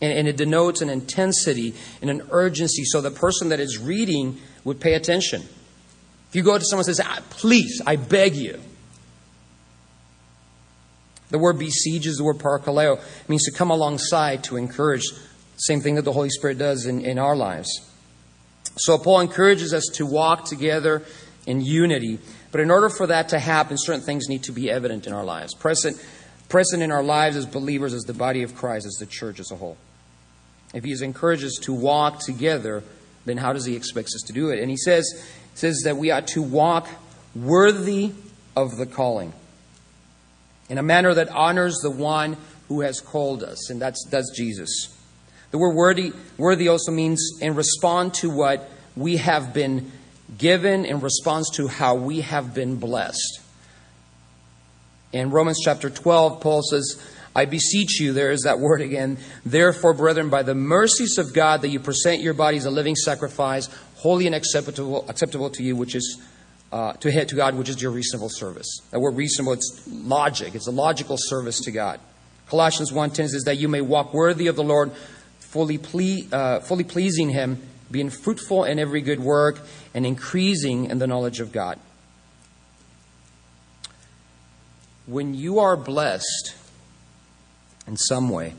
And, 0.00 0.12
and 0.12 0.28
it 0.28 0.36
denotes 0.36 0.80
an 0.80 0.88
intensity 0.88 1.74
and 2.00 2.10
an 2.10 2.22
urgency 2.30 2.84
so 2.84 3.00
the 3.00 3.10
person 3.10 3.50
that 3.50 3.60
is 3.60 3.78
reading 3.78 4.38
would 4.64 4.80
pay 4.80 4.94
attention. 4.94 5.42
If 6.28 6.36
you 6.36 6.42
go 6.42 6.56
to 6.56 6.64
someone 6.64 6.86
and 6.86 6.96
say, 6.96 7.04
ah, 7.06 7.20
please, 7.30 7.82
I 7.86 7.96
beg 7.96 8.34
you. 8.36 8.60
The 11.30 11.38
word 11.38 11.58
besiege 11.58 12.06
is 12.06 12.16
the 12.16 12.24
word 12.24 12.38
parakaleo. 12.38 13.00
Means 13.28 13.44
to 13.44 13.52
come 13.52 13.70
alongside, 13.70 14.44
to 14.44 14.56
encourage, 14.56 15.04
Same 15.56 15.80
thing 15.80 15.96
that 15.96 16.02
the 16.02 16.12
Holy 16.12 16.30
Spirit 16.30 16.58
does 16.58 16.86
in, 16.86 17.00
in 17.00 17.18
our 17.18 17.36
lives. 17.36 17.68
So 18.76 18.96
Paul 18.96 19.20
encourages 19.20 19.74
us 19.74 19.84
to 19.94 20.06
walk 20.06 20.44
together 20.44 21.02
in 21.46 21.60
unity. 21.60 22.18
But 22.50 22.60
in 22.60 22.70
order 22.70 22.88
for 22.88 23.06
that 23.06 23.30
to 23.30 23.38
happen, 23.38 23.76
certain 23.78 24.00
things 24.00 24.28
need 24.28 24.44
to 24.44 24.52
be 24.52 24.70
evident 24.70 25.06
in 25.06 25.12
our 25.12 25.24
lives. 25.24 25.54
Present, 25.54 25.96
present 26.48 26.82
in 26.82 26.90
our 26.90 27.02
lives 27.02 27.36
as 27.36 27.46
believers, 27.46 27.92
as 27.92 28.04
the 28.04 28.14
body 28.14 28.42
of 28.42 28.54
Christ, 28.54 28.86
as 28.86 28.94
the 28.94 29.06
church 29.06 29.38
as 29.38 29.50
a 29.50 29.56
whole. 29.56 29.76
If 30.72 30.84
he 30.84 30.94
encourages 31.02 31.58
us 31.58 31.64
to 31.64 31.72
walk 31.72 32.20
together, 32.20 32.82
then 33.24 33.36
how 33.36 33.52
does 33.52 33.64
he 33.64 33.76
expect 33.76 34.08
us 34.08 34.22
to 34.26 34.32
do 34.32 34.50
it? 34.50 34.60
And 34.60 34.70
he 34.70 34.76
says, 34.76 35.06
says 35.54 35.82
that 35.84 35.96
we 35.96 36.10
ought 36.10 36.26
to 36.28 36.42
walk 36.42 36.88
worthy 37.34 38.12
of 38.56 38.76
the 38.76 38.86
calling 38.86 39.32
in 40.68 40.78
a 40.78 40.82
manner 40.82 41.14
that 41.14 41.28
honors 41.30 41.78
the 41.82 41.90
one 41.90 42.36
who 42.68 42.82
has 42.82 43.00
called 43.00 43.42
us, 43.42 43.70
and 43.70 43.80
that's, 43.80 44.06
that's 44.10 44.30
Jesus. 44.36 44.94
The 45.50 45.58
word 45.58 45.74
worthy, 45.74 46.12
worthy 46.36 46.68
also 46.68 46.92
means 46.92 47.38
in 47.40 47.54
respond 47.54 48.14
to 48.14 48.28
what 48.28 48.68
we 48.94 49.16
have 49.16 49.54
been 49.54 49.90
given, 50.36 50.84
in 50.84 51.00
response 51.00 51.50
to 51.54 51.68
how 51.68 51.94
we 51.94 52.20
have 52.20 52.54
been 52.54 52.76
blessed. 52.76 53.40
In 55.12 55.30
Romans 55.30 55.60
chapter 55.62 55.88
12, 55.88 56.40
Paul 56.40 56.62
says, 56.62 57.00
I 57.34 57.44
beseech 57.44 58.00
you, 58.00 58.12
there 58.12 58.30
is 58.30 58.42
that 58.42 58.58
word 58.58 58.80
again. 58.80 59.18
Therefore, 59.46 59.94
brethren, 59.94 60.28
by 60.28 60.42
the 60.42 60.54
mercies 60.54 61.18
of 61.18 61.32
God, 61.32 61.62
that 61.62 61.68
you 61.68 61.80
present 61.80 62.20
your 62.20 62.34
bodies 62.34 62.64
a 62.64 62.70
living 62.70 62.96
sacrifice, 62.96 63.68
holy 63.96 64.26
and 64.26 64.34
acceptable, 64.34 65.08
acceptable 65.08 65.48
to 65.50 65.62
you, 65.62 65.76
which 65.76 65.94
is 65.94 66.20
uh, 66.72 66.92
to 66.94 67.10
head 67.10 67.28
to 67.28 67.36
God, 67.36 67.54
which 67.54 67.68
is 67.68 67.80
your 67.80 67.92
reasonable 67.92 68.28
service. 68.28 68.80
That 68.90 69.00
word 69.00 69.16
reasonable, 69.16 69.54
it's 69.54 69.88
logic. 69.88 70.54
It's 70.54 70.66
a 70.66 70.72
logical 70.72 71.16
service 71.18 71.60
to 71.60 71.70
God. 71.70 72.00
Colossians 72.48 72.92
1.10 72.92 73.28
says 73.28 73.44
that 73.44 73.56
you 73.56 73.68
may 73.68 73.80
walk 73.80 74.12
worthy 74.12 74.46
of 74.46 74.56
the 74.56 74.64
Lord, 74.64 74.92
fully, 75.38 75.78
ple- 75.78 76.32
uh, 76.32 76.60
fully 76.60 76.84
pleasing 76.84 77.30
Him, 77.30 77.62
being 77.90 78.10
fruitful 78.10 78.64
in 78.64 78.78
every 78.78 79.00
good 79.00 79.20
work, 79.20 79.60
and 79.94 80.04
increasing 80.04 80.90
in 80.90 80.98
the 80.98 81.06
knowledge 81.06 81.40
of 81.40 81.52
God. 81.52 81.78
When 85.06 85.34
you 85.34 85.58
are 85.60 85.76
blessed 85.76 86.54
in 87.86 87.96
some 87.96 88.28
way, 88.28 88.54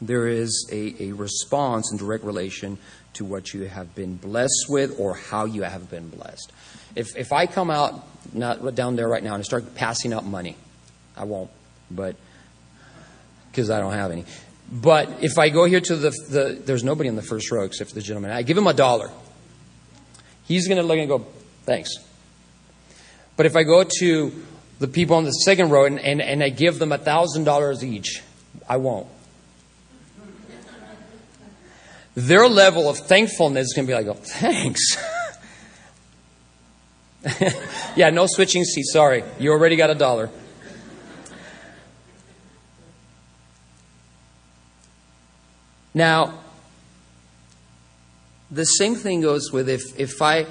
there 0.00 0.26
is 0.26 0.68
a, 0.72 1.10
a 1.10 1.12
response 1.12 1.92
in 1.92 1.98
direct 1.98 2.24
relation 2.24 2.78
to 3.14 3.24
what 3.24 3.52
you 3.52 3.64
have 3.64 3.94
been 3.94 4.16
blessed 4.16 4.66
with 4.68 4.98
or 4.98 5.14
how 5.14 5.44
you 5.44 5.62
have 5.62 5.90
been 5.90 6.08
blessed. 6.08 6.50
If, 6.96 7.16
if 7.16 7.32
I 7.32 7.46
come 7.46 7.70
out 7.70 8.06
not 8.32 8.74
down 8.74 8.96
there 8.96 9.08
right 9.08 9.22
now 9.22 9.34
and 9.34 9.44
start 9.44 9.74
passing 9.74 10.12
out 10.12 10.24
money, 10.24 10.56
I 11.16 11.24
won't, 11.24 11.50
but 11.90 12.16
because 13.50 13.70
I 13.70 13.80
don't 13.80 13.92
have 13.92 14.10
any. 14.10 14.24
But 14.72 15.22
if 15.22 15.38
I 15.38 15.50
go 15.50 15.66
here 15.66 15.82
to 15.82 15.96
the, 15.96 16.10
the 16.30 16.62
there's 16.64 16.82
nobody 16.82 17.08
in 17.08 17.16
the 17.16 17.22
first 17.22 17.50
row 17.50 17.64
except 17.64 17.90
for 17.90 17.94
the 17.94 18.00
gentleman. 18.00 18.30
I 18.30 18.40
give 18.40 18.56
him 18.56 18.66
a 18.66 18.72
dollar. 18.72 19.10
He's 20.44 20.66
going 20.66 20.80
to 20.80 20.82
look 20.82 20.98
and 20.98 21.08
go, 21.08 21.26
thanks. 21.64 21.90
But 23.36 23.44
if 23.44 23.54
I 23.54 23.64
go 23.64 23.84
to 23.98 24.32
the 24.78 24.88
people 24.88 25.16
on 25.16 25.24
the 25.24 25.30
second 25.30 25.70
row 25.70 25.84
and, 25.84 26.00
and, 26.00 26.22
and 26.22 26.42
I 26.42 26.48
give 26.48 26.78
them 26.78 26.90
a 26.90 26.98
thousand 26.98 27.44
dollars 27.44 27.84
each, 27.84 28.22
I 28.66 28.78
won't. 28.78 29.06
Their 32.14 32.48
level 32.48 32.88
of 32.88 32.98
thankfulness 32.98 33.66
is 33.66 33.72
going 33.74 33.86
to 33.86 33.90
be 33.90 33.94
like, 33.94 34.06
oh, 34.06 34.20
thanks. 34.20 34.80
yeah, 37.96 38.10
no 38.10 38.26
switching 38.26 38.64
seats. 38.64 38.92
Sorry. 38.92 39.22
You 39.38 39.52
already 39.52 39.76
got 39.76 39.90
a 39.90 39.94
dollar. 39.94 40.30
Now, 45.94 46.40
the 48.50 48.64
same 48.64 48.94
thing 48.94 49.20
goes 49.20 49.52
with 49.52 49.68
if, 49.68 49.98
if 49.98 50.20
I 50.20 50.46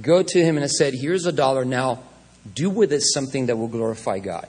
go 0.00 0.22
to 0.22 0.38
him 0.42 0.56
and 0.56 0.64
I 0.64 0.68
said, 0.68 0.94
Here's 0.94 1.26
a 1.26 1.32
dollar, 1.32 1.64
now 1.64 2.02
do 2.54 2.70
with 2.70 2.92
it 2.92 3.02
something 3.02 3.46
that 3.46 3.56
will 3.56 3.68
glorify 3.68 4.18
God. 4.18 4.46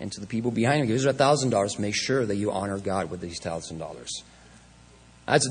And 0.00 0.12
to 0.12 0.20
the 0.20 0.26
people 0.26 0.50
behind 0.50 0.82
me, 0.82 0.88
here's 0.88 1.04
a 1.04 1.12
thousand 1.12 1.50
dollars, 1.50 1.78
make 1.78 1.94
sure 1.94 2.24
that 2.24 2.36
you 2.36 2.52
honor 2.52 2.78
God 2.78 3.10
with 3.10 3.20
these 3.20 3.40
thousand 3.40 3.78
dollars. 3.78 4.22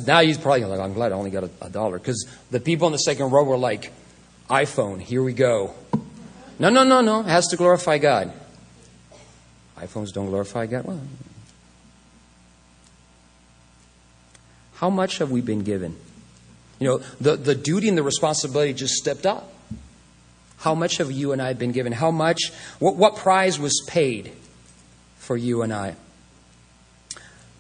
Now 0.08 0.22
he's 0.22 0.38
probably 0.38 0.66
like, 0.66 0.80
I'm 0.80 0.94
glad 0.94 1.12
I 1.12 1.16
only 1.16 1.30
got 1.30 1.44
a, 1.44 1.50
a 1.62 1.70
dollar. 1.70 2.00
Because 2.00 2.28
the 2.50 2.60
people 2.60 2.88
in 2.88 2.94
the 2.94 3.00
second 3.00 3.32
row 3.32 3.44
were 3.44 3.58
like, 3.58 3.92
iPhone, 4.50 5.02
here 5.02 5.22
we 5.22 5.34
go. 5.34 5.76
No, 6.58 6.70
no, 6.70 6.84
no, 6.84 7.02
no. 7.02 7.20
It 7.20 7.28
has 7.28 7.48
to 7.50 7.58
glorify 7.58 7.98
God. 8.00 8.34
iPhones 9.78 10.14
don't 10.14 10.28
glorify 10.28 10.66
God. 10.66 10.86
Well, 10.86 11.02
how 14.78 14.92
much 14.92 15.18
have 15.18 15.32
we 15.32 15.42
been 15.42 15.62
given? 15.62 15.96
You 16.80 16.88
know, 16.88 16.98
the, 17.20 17.36
the 17.36 17.56
duty 17.56 17.90
and 17.90 17.98
the 17.98 18.04
responsibility 18.04 18.74
just 18.74 18.94
stepped 18.94 19.26
up. 19.26 19.52
How 20.58 20.76
much 20.76 20.98
have 20.98 21.12
you 21.12 21.32
and 21.32 21.42
I 21.42 21.54
been 21.54 21.72
given? 21.72 21.92
How 21.94 22.12
much, 22.12 22.52
what, 22.78 22.96
what 22.96 23.16
prize 23.16 23.60
was 23.60 23.84
paid 23.88 24.32
for 25.18 25.36
you 25.36 25.64
and 25.64 25.74
I? 25.74 25.96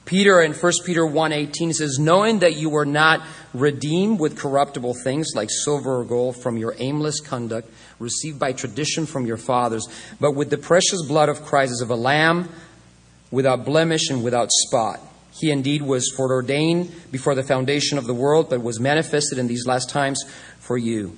Peter 0.05 0.41
in 0.41 0.53
1 0.53 0.71
Peter 0.85 1.05
1:18 1.05 1.73
says, 1.73 1.97
"Knowing 1.99 2.39
that 2.39 2.55
you 2.55 2.69
were 2.69 2.85
not 2.85 3.21
redeemed 3.53 4.19
with 4.19 4.37
corruptible 4.37 4.93
things 5.03 5.31
like 5.35 5.49
silver 5.49 5.99
or 5.99 6.05
gold 6.05 6.41
from 6.41 6.57
your 6.57 6.75
aimless 6.77 7.19
conduct 7.19 7.69
received 7.99 8.39
by 8.39 8.53
tradition 8.53 9.05
from 9.05 9.25
your 9.25 9.35
fathers, 9.35 9.85
but 10.21 10.33
with 10.33 10.49
the 10.49 10.57
precious 10.57 11.01
blood 11.05 11.27
of 11.27 11.43
Christ 11.43 11.73
as 11.73 11.81
of 11.81 11.89
a 11.89 11.95
lamb 11.95 12.47
without 13.31 13.65
blemish 13.65 14.09
and 14.09 14.23
without 14.23 14.49
spot." 14.49 15.01
He 15.39 15.51
indeed 15.51 15.81
was 15.81 16.11
foreordained 16.15 17.11
before 17.11 17.35
the 17.35 17.43
foundation 17.43 17.97
of 17.97 18.05
the 18.05 18.13
world, 18.13 18.49
but 18.49 18.61
was 18.61 18.79
manifested 18.79 19.37
in 19.37 19.47
these 19.47 19.67
last 19.67 19.89
times 19.89 20.23
for 20.59 20.77
you, 20.77 21.15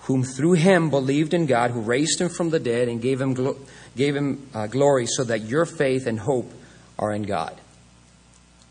whom 0.00 0.22
through 0.22 0.54
him 0.54 0.90
believed 0.90 1.34
in 1.34 1.46
God, 1.46 1.70
who 1.70 1.80
raised 1.80 2.20
him 2.20 2.28
from 2.28 2.50
the 2.50 2.58
dead 2.58 2.88
and 2.88 3.02
gave 3.02 3.20
him, 3.20 3.34
glo- 3.34 3.58
gave 3.96 4.16
him 4.16 4.48
uh, 4.54 4.66
glory, 4.66 5.06
so 5.06 5.24
that 5.24 5.42
your 5.42 5.66
faith 5.66 6.06
and 6.06 6.20
hope 6.20 6.50
are 6.98 7.12
in 7.12 7.22
God. 7.22 7.54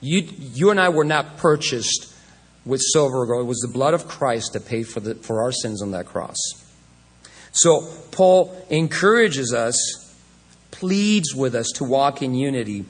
You, 0.01 0.27
you 0.39 0.71
and 0.71 0.79
I 0.79 0.89
were 0.89 1.03
not 1.03 1.37
purchased 1.37 2.13
with 2.65 2.81
silver 2.81 3.19
or 3.19 3.25
gold. 3.27 3.41
It 3.41 3.47
was 3.47 3.59
the 3.59 3.71
blood 3.71 3.93
of 3.93 4.07
Christ 4.07 4.53
that 4.53 4.65
paid 4.65 4.87
for, 4.87 4.99
the, 4.99 5.15
for 5.15 5.41
our 5.41 5.51
sins 5.51 5.81
on 5.81 5.91
that 5.91 6.05
cross. 6.05 6.37
So 7.51 7.87
Paul 8.11 8.55
encourages 8.69 9.53
us, 9.53 9.75
pleads 10.69 11.33
with 11.33 11.55
us 11.55 11.67
to 11.75 11.83
walk 11.83 12.21
in 12.21 12.35
unity. 12.35 12.85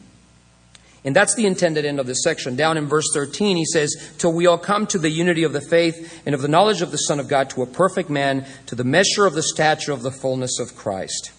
And 1.07 1.15
that's 1.15 1.35
the 1.35 1.45
intended 1.45 1.85
end 1.85 2.01
of 2.01 2.05
this 2.05 2.21
section. 2.21 2.57
Down 2.57 2.75
in 2.75 2.85
verse 2.85 3.05
13, 3.13 3.55
he 3.55 3.63
says, 3.63 3.95
Till 4.17 4.33
we 4.33 4.45
all 4.45 4.57
come 4.57 4.85
to 4.87 4.99
the 4.99 5.09
unity 5.09 5.43
of 5.43 5.53
the 5.53 5.61
faith 5.61 6.21
and 6.25 6.35
of 6.35 6.41
the 6.41 6.49
knowledge 6.49 6.81
of 6.81 6.91
the 6.91 6.97
Son 6.97 7.17
of 7.17 7.29
God, 7.29 7.49
to 7.51 7.61
a 7.61 7.65
perfect 7.65 8.09
man, 8.09 8.45
to 8.65 8.75
the 8.75 8.83
measure 8.83 9.25
of 9.25 9.33
the 9.33 9.41
stature 9.41 9.93
of 9.93 10.01
the 10.01 10.11
fullness 10.11 10.59
of 10.59 10.75
Christ. 10.75 11.31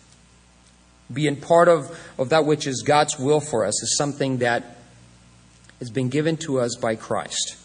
Being 1.13 1.37
part 1.37 1.69
of, 1.69 2.01
of 2.19 2.31
that 2.31 2.47
which 2.47 2.67
is 2.67 2.83
God's 2.83 3.19
will 3.19 3.41
for 3.41 3.67
us 3.67 3.83
is 3.83 3.95
something 3.99 4.39
that 4.39 4.79
has 5.81 5.91
been 5.91 6.09
given 6.09 6.39
to 6.39 6.61
us 6.61 6.75
by 6.77 6.95
Christ. 6.95 7.59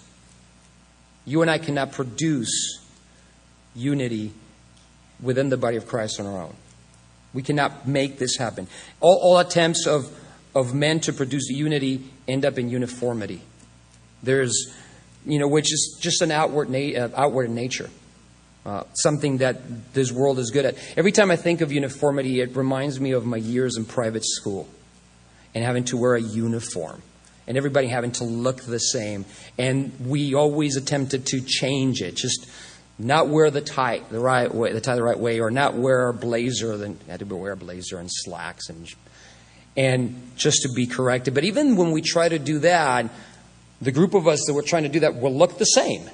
You 1.24 1.42
and 1.42 1.50
I 1.50 1.58
cannot 1.58 1.94
produce 1.94 2.86
unity 3.76 4.34
within 5.22 5.48
the 5.48 5.56
body 5.56 5.78
of 5.78 5.88
Christ 5.88 6.20
on 6.20 6.26
our 6.26 6.42
own. 6.42 6.56
We 7.34 7.44
cannot 7.44 7.88
make 7.88 8.20
this 8.20 8.36
happen. 8.36 8.68
All, 9.00 9.18
all 9.24 9.40
attempts 9.40 9.88
of, 9.88 10.14
of 10.56 10.74
men 10.74 11.00
to 11.02 11.14
produce 11.14 11.50
unity 11.50 12.04
end 12.28 12.46
up 12.46 12.58
in 12.58 12.70
uniformity. 12.70 13.42
There's, 14.22 14.74
you 15.26 15.40
know, 15.40 15.48
which 15.48 15.74
is 15.74 15.98
just 16.00 16.22
an 16.22 16.32
outward, 16.32 16.70
na- 16.70 17.00
uh, 17.00 17.10
outward 17.16 17.50
nature. 17.50 17.90
Uh, 18.66 18.84
something 18.94 19.40
that 19.40 19.94
this 19.94 20.10
world 20.10 20.40
is 20.40 20.50
good 20.50 20.64
at. 20.64 20.78
Every 20.96 21.12
time 21.12 21.30
I 21.30 21.36
think 21.36 21.60
of 21.60 21.74
uniformity, 21.74 22.40
it 22.40 22.56
reminds 22.56 22.98
me 22.98 23.12
of 23.12 23.26
my 23.26 23.36
years 23.36 23.76
in 23.76 23.84
private 23.84 24.24
school 24.24 24.70
and 25.54 25.66
having 25.66 25.84
to 25.86 25.98
wear 25.98 26.16
a 26.16 26.22
uniform 26.22 27.02
and 27.46 27.58
everybody 27.58 27.88
having 27.88 28.12
to 28.12 28.24
look 28.24 28.62
the 28.62 28.80
same. 28.80 29.26
And 29.58 29.92
we 30.00 30.34
always 30.34 30.78
attempted 30.78 31.26
to 31.28 31.42
change 31.42 32.02
it, 32.02 32.16
just 32.16 32.50
not 32.98 33.28
wear 33.28 33.52
the 33.52 33.60
tie 33.60 34.00
the 34.10 34.20
right 34.20 34.54
way, 34.54 34.72
the 34.72 34.80
tie 34.80 34.96
the 34.96 35.04
right 35.04 35.20
way, 35.20 35.42
or 35.42 35.52
not 35.52 35.74
wear 35.74 36.08
a 36.08 36.14
blazer. 36.14 36.78
Then 36.78 36.98
had 37.10 37.20
to 37.20 37.26
wear 37.26 37.52
a 37.52 37.58
blazer 37.58 37.98
and 37.98 38.10
slacks 38.10 38.70
and 38.70 38.88
and 39.75 40.22
just 40.36 40.63
to 40.63 40.70
be 40.75 40.86
corrected. 40.86 41.34
But 41.34 41.44
even 41.44 41.75
when 41.75 41.92
we 41.92 42.01
try 42.01 42.30
to 42.30 42.39
do 42.39 42.60
that, 42.60 43.10
the 43.82 43.92
group 43.92 44.13
of 44.13 44.27
us 44.27 44.44
that 44.48 44.53
were 44.53 44.62
trying 44.62 44.84
to 44.84 44.89
do 44.89 45.01
that 45.01 45.15
will 45.15 45.36
look 45.36 45.58
the 45.58 45.65
same. 45.65 46.10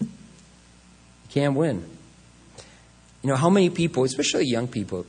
You 0.00 0.08
can't 1.30 1.54
win. 1.54 1.84
You 3.22 3.30
know, 3.30 3.36
how 3.36 3.50
many 3.50 3.70
people, 3.70 4.04
especially 4.04 4.46
young 4.46 4.68
people, 4.68 5.06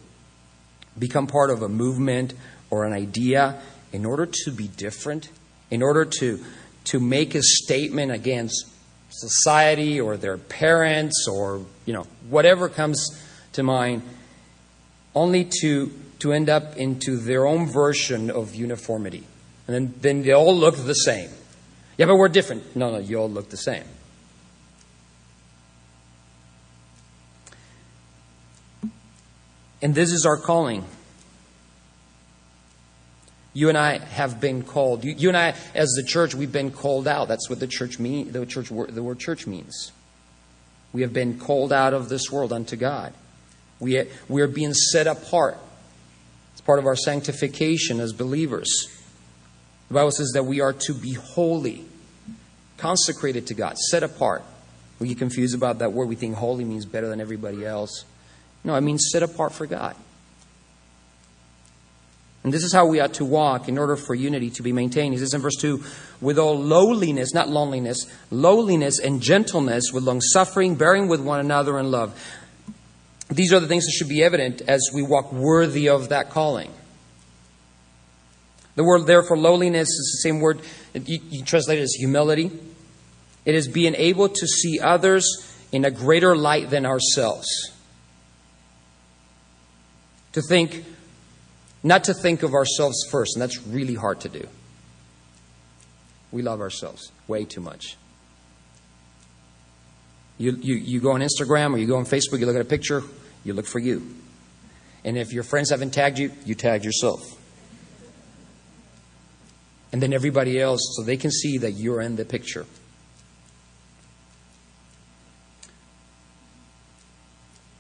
become 0.98 1.27
part 1.27 1.50
of 1.51 1.62
a 1.62 1.70
movement 1.70 2.34
or 2.70 2.86
an 2.86 2.94
idea 2.94 3.62
in 3.94 4.06
order 4.06 4.25
to 4.25 4.51
be 4.51 4.67
different, 4.67 5.29
in 5.70 5.84
order 5.84 6.06
to, 6.06 6.44
to 6.86 7.00
make 7.00 7.36
a 7.36 7.41
statement 7.44 8.12
against 8.12 8.65
society 9.10 10.00
or 10.00 10.17
their 10.17 10.38
parents 10.38 11.27
or 11.32 11.62
you 11.86 11.94
know 11.94 12.06
whatever 12.29 12.70
comes 12.70 13.24
to 13.53 13.63
mind 13.63 14.01
only 15.18 15.50
to 15.62 15.92
to 16.20 16.34
end 16.34 16.50
up 16.50 16.78
into 16.78 17.18
their 17.18 17.46
own 17.46 17.68
version 17.68 18.32
of 18.32 18.56
uniformity. 18.56 19.24
And 19.68 19.76
then, 19.76 19.94
then 20.02 20.24
they 20.24 20.32
all 20.32 20.56
look 20.56 20.76
the 20.76 20.94
same. 20.94 21.30
Yeah, 21.98 22.06
but 22.06 22.16
we're 22.16 22.30
different. 22.30 22.76
No, 22.76 22.92
no, 22.92 22.98
you 23.00 23.18
all 23.18 23.30
look 23.30 23.50
the 23.50 23.58
same. 23.58 23.84
And 29.82 29.94
this 29.94 30.12
is 30.12 30.26
our 30.26 30.38
calling. 30.38 30.86
You 33.54 33.70
and 33.70 33.78
I 33.78 34.00
have 34.00 34.40
been 34.40 34.64
called. 34.64 35.04
You, 35.04 35.14
you, 35.14 35.30
and 35.30 35.38
I, 35.38 35.56
as 35.76 35.90
the 35.90 36.04
church, 36.04 36.34
we've 36.34 36.52
been 36.52 36.72
called 36.72 37.08
out. 37.08 37.28
That's 37.28 37.50
what 37.50 37.60
the 37.60 37.68
church 37.68 38.00
mean. 38.00 38.32
The 38.32 38.46
church, 38.46 38.70
the 38.70 39.04
word 39.04 39.20
church 39.20 39.46
means. 39.46 39.92
We 40.94 41.02
have 41.02 41.14
been 41.14 41.40
called 41.40 41.74
out 41.74 41.94
of 41.94 42.10
this 42.10 42.32
world 42.32 42.54
unto 42.54 42.76
God. 42.76 43.14
We, 43.79 44.03
we 44.27 44.41
are 44.41 44.48
being 44.48 44.74
set 44.74 45.07
apart. 45.07 45.57
It's 46.53 46.62
part 46.62 46.79
of 46.79 46.86
our 46.86 46.96
sanctification 46.96 48.00
as 48.00 48.13
believers. 48.13 48.88
The 49.89 49.93
Bible 49.93 50.12
says 50.12 50.31
that 50.34 50.43
we 50.43 50.60
are 50.60 50.74
to 50.74 50.93
be 50.93 51.13
holy, 51.13 51.86
consecrated 52.77 53.48
to 53.48 53.53
God, 53.53 53.77
set 53.77 54.03
apart. 54.03 54.43
We 55.00 55.10
get 55.10 55.19
confused 55.19 55.55
about 55.55 55.79
that 55.79 55.93
word. 55.93 56.07
We 56.10 56.15
think 56.15 56.36
holy 56.36 56.65
means 56.65 56.86
better 56.86 57.07
than 57.07 57.22
everybody 57.22 57.65
else. 57.65 58.03
No, 58.63 58.75
it 58.75 58.81
means 58.81 59.10
set 59.12 59.24
apart 59.24 59.53
for 59.53 59.65
God. 59.65 59.96
And 62.43 62.53
this 62.53 62.63
is 62.63 62.72
how 62.72 62.86
we 62.86 63.01
ought 63.01 63.15
to 63.15 63.25
walk 63.25 63.67
in 63.67 63.77
order 63.77 63.98
for 63.98 64.15
unity 64.15 64.50
to 64.51 64.63
be 64.63 64.72
maintained. 64.72 65.13
He 65.13 65.19
says 65.19 65.34
in 65.34 65.41
verse 65.41 65.57
2 65.57 65.84
with 66.22 66.39
all 66.39 66.57
lowliness, 66.57 67.34
not 67.34 67.50
loneliness, 67.50 68.05
lowliness 68.31 69.00
and 69.00 69.22
gentleness, 69.22 69.91
with 69.91 70.03
long 70.03 70.22
suffering, 70.22 70.75
bearing 70.75 71.10
with 71.10 71.19
one 71.19 71.41
another 71.41 71.77
in 71.77 71.91
love. 71.91 72.17
These 73.29 73.51
are 73.53 73.60
the 73.60 73.67
things 73.67 73.86
that 73.86 73.91
should 73.91 74.10
be 74.10 74.24
evident 74.24 74.62
as 74.62 74.89
we 74.93 75.03
walk 75.03 75.34
worthy 75.34 75.89
of 75.89 76.10
that 76.10 76.29
calling. 76.29 76.72
The 78.75 78.84
word 78.84 79.05
there 79.05 79.24
for 79.24 79.38
lowliness 79.38 79.89
is 79.89 80.22
the 80.22 80.29
same 80.29 80.39
word, 80.39 80.62
you, 80.93 81.19
you 81.29 81.43
translate 81.43 81.79
it 81.79 81.84
as 81.84 81.93
humility. 81.93 82.51
It 83.43 83.55
is 83.55 83.67
being 83.67 83.96
able 83.96 84.29
to 84.29 84.48
see 84.48 84.79
others 84.79 85.25
in 85.72 85.84
a 85.84 85.91
greater 85.91 86.36
light 86.36 86.69
than 86.69 86.86
ourselves. 86.86 87.48
To 90.34 90.41
think, 90.41 90.86
not 91.84 92.03
to 92.05 92.13
think 92.13 92.43
of 92.43 92.53
ourselves 92.53 92.98
first, 93.10 93.36
and 93.36 93.41
that's 93.41 93.65
really 93.65 93.96
hard 93.96 94.22
to 94.22 94.29
do. 94.29 94.48
We 96.31 96.41
love 96.41 96.62
ourselves 96.62 97.12
way 97.27 97.46
too 97.46 97.62
much. 97.62 97.98
You, 100.38 100.58
you, 100.62 100.75
you 100.75 101.00
go 101.00 101.12
on 101.12 101.22
Instagram 101.22 101.74
or 101.74 101.77
you 101.77 101.88
go 101.88 101.98
on 101.98 102.06
Facebook, 102.06 102.39
you 102.39 102.46
look 102.46 102.56
at 102.56 102.62
a 102.62 102.65
picture, 102.65 103.03
you 103.44 103.53
look 103.53 103.65
for 103.65 103.79
you. 103.79 104.15
And 105.03 105.17
if 105.17 105.34
your 105.34 105.44
friends 105.44 105.70
haven't 105.72 105.91
tagged 105.91 106.20
you, 106.20 106.32
you 106.46 106.53
tag 106.53 106.84
yourself. 106.84 107.22
And 109.91 110.01
then 110.01 110.13
everybody 110.13 110.60
else, 110.60 110.82
so 110.96 111.03
they 111.03 111.17
can 111.17 111.32
see 111.32 111.58
that 111.60 111.72
you're 111.72 112.01
in 112.01 112.17
the 112.17 112.25
picture. 112.25 112.65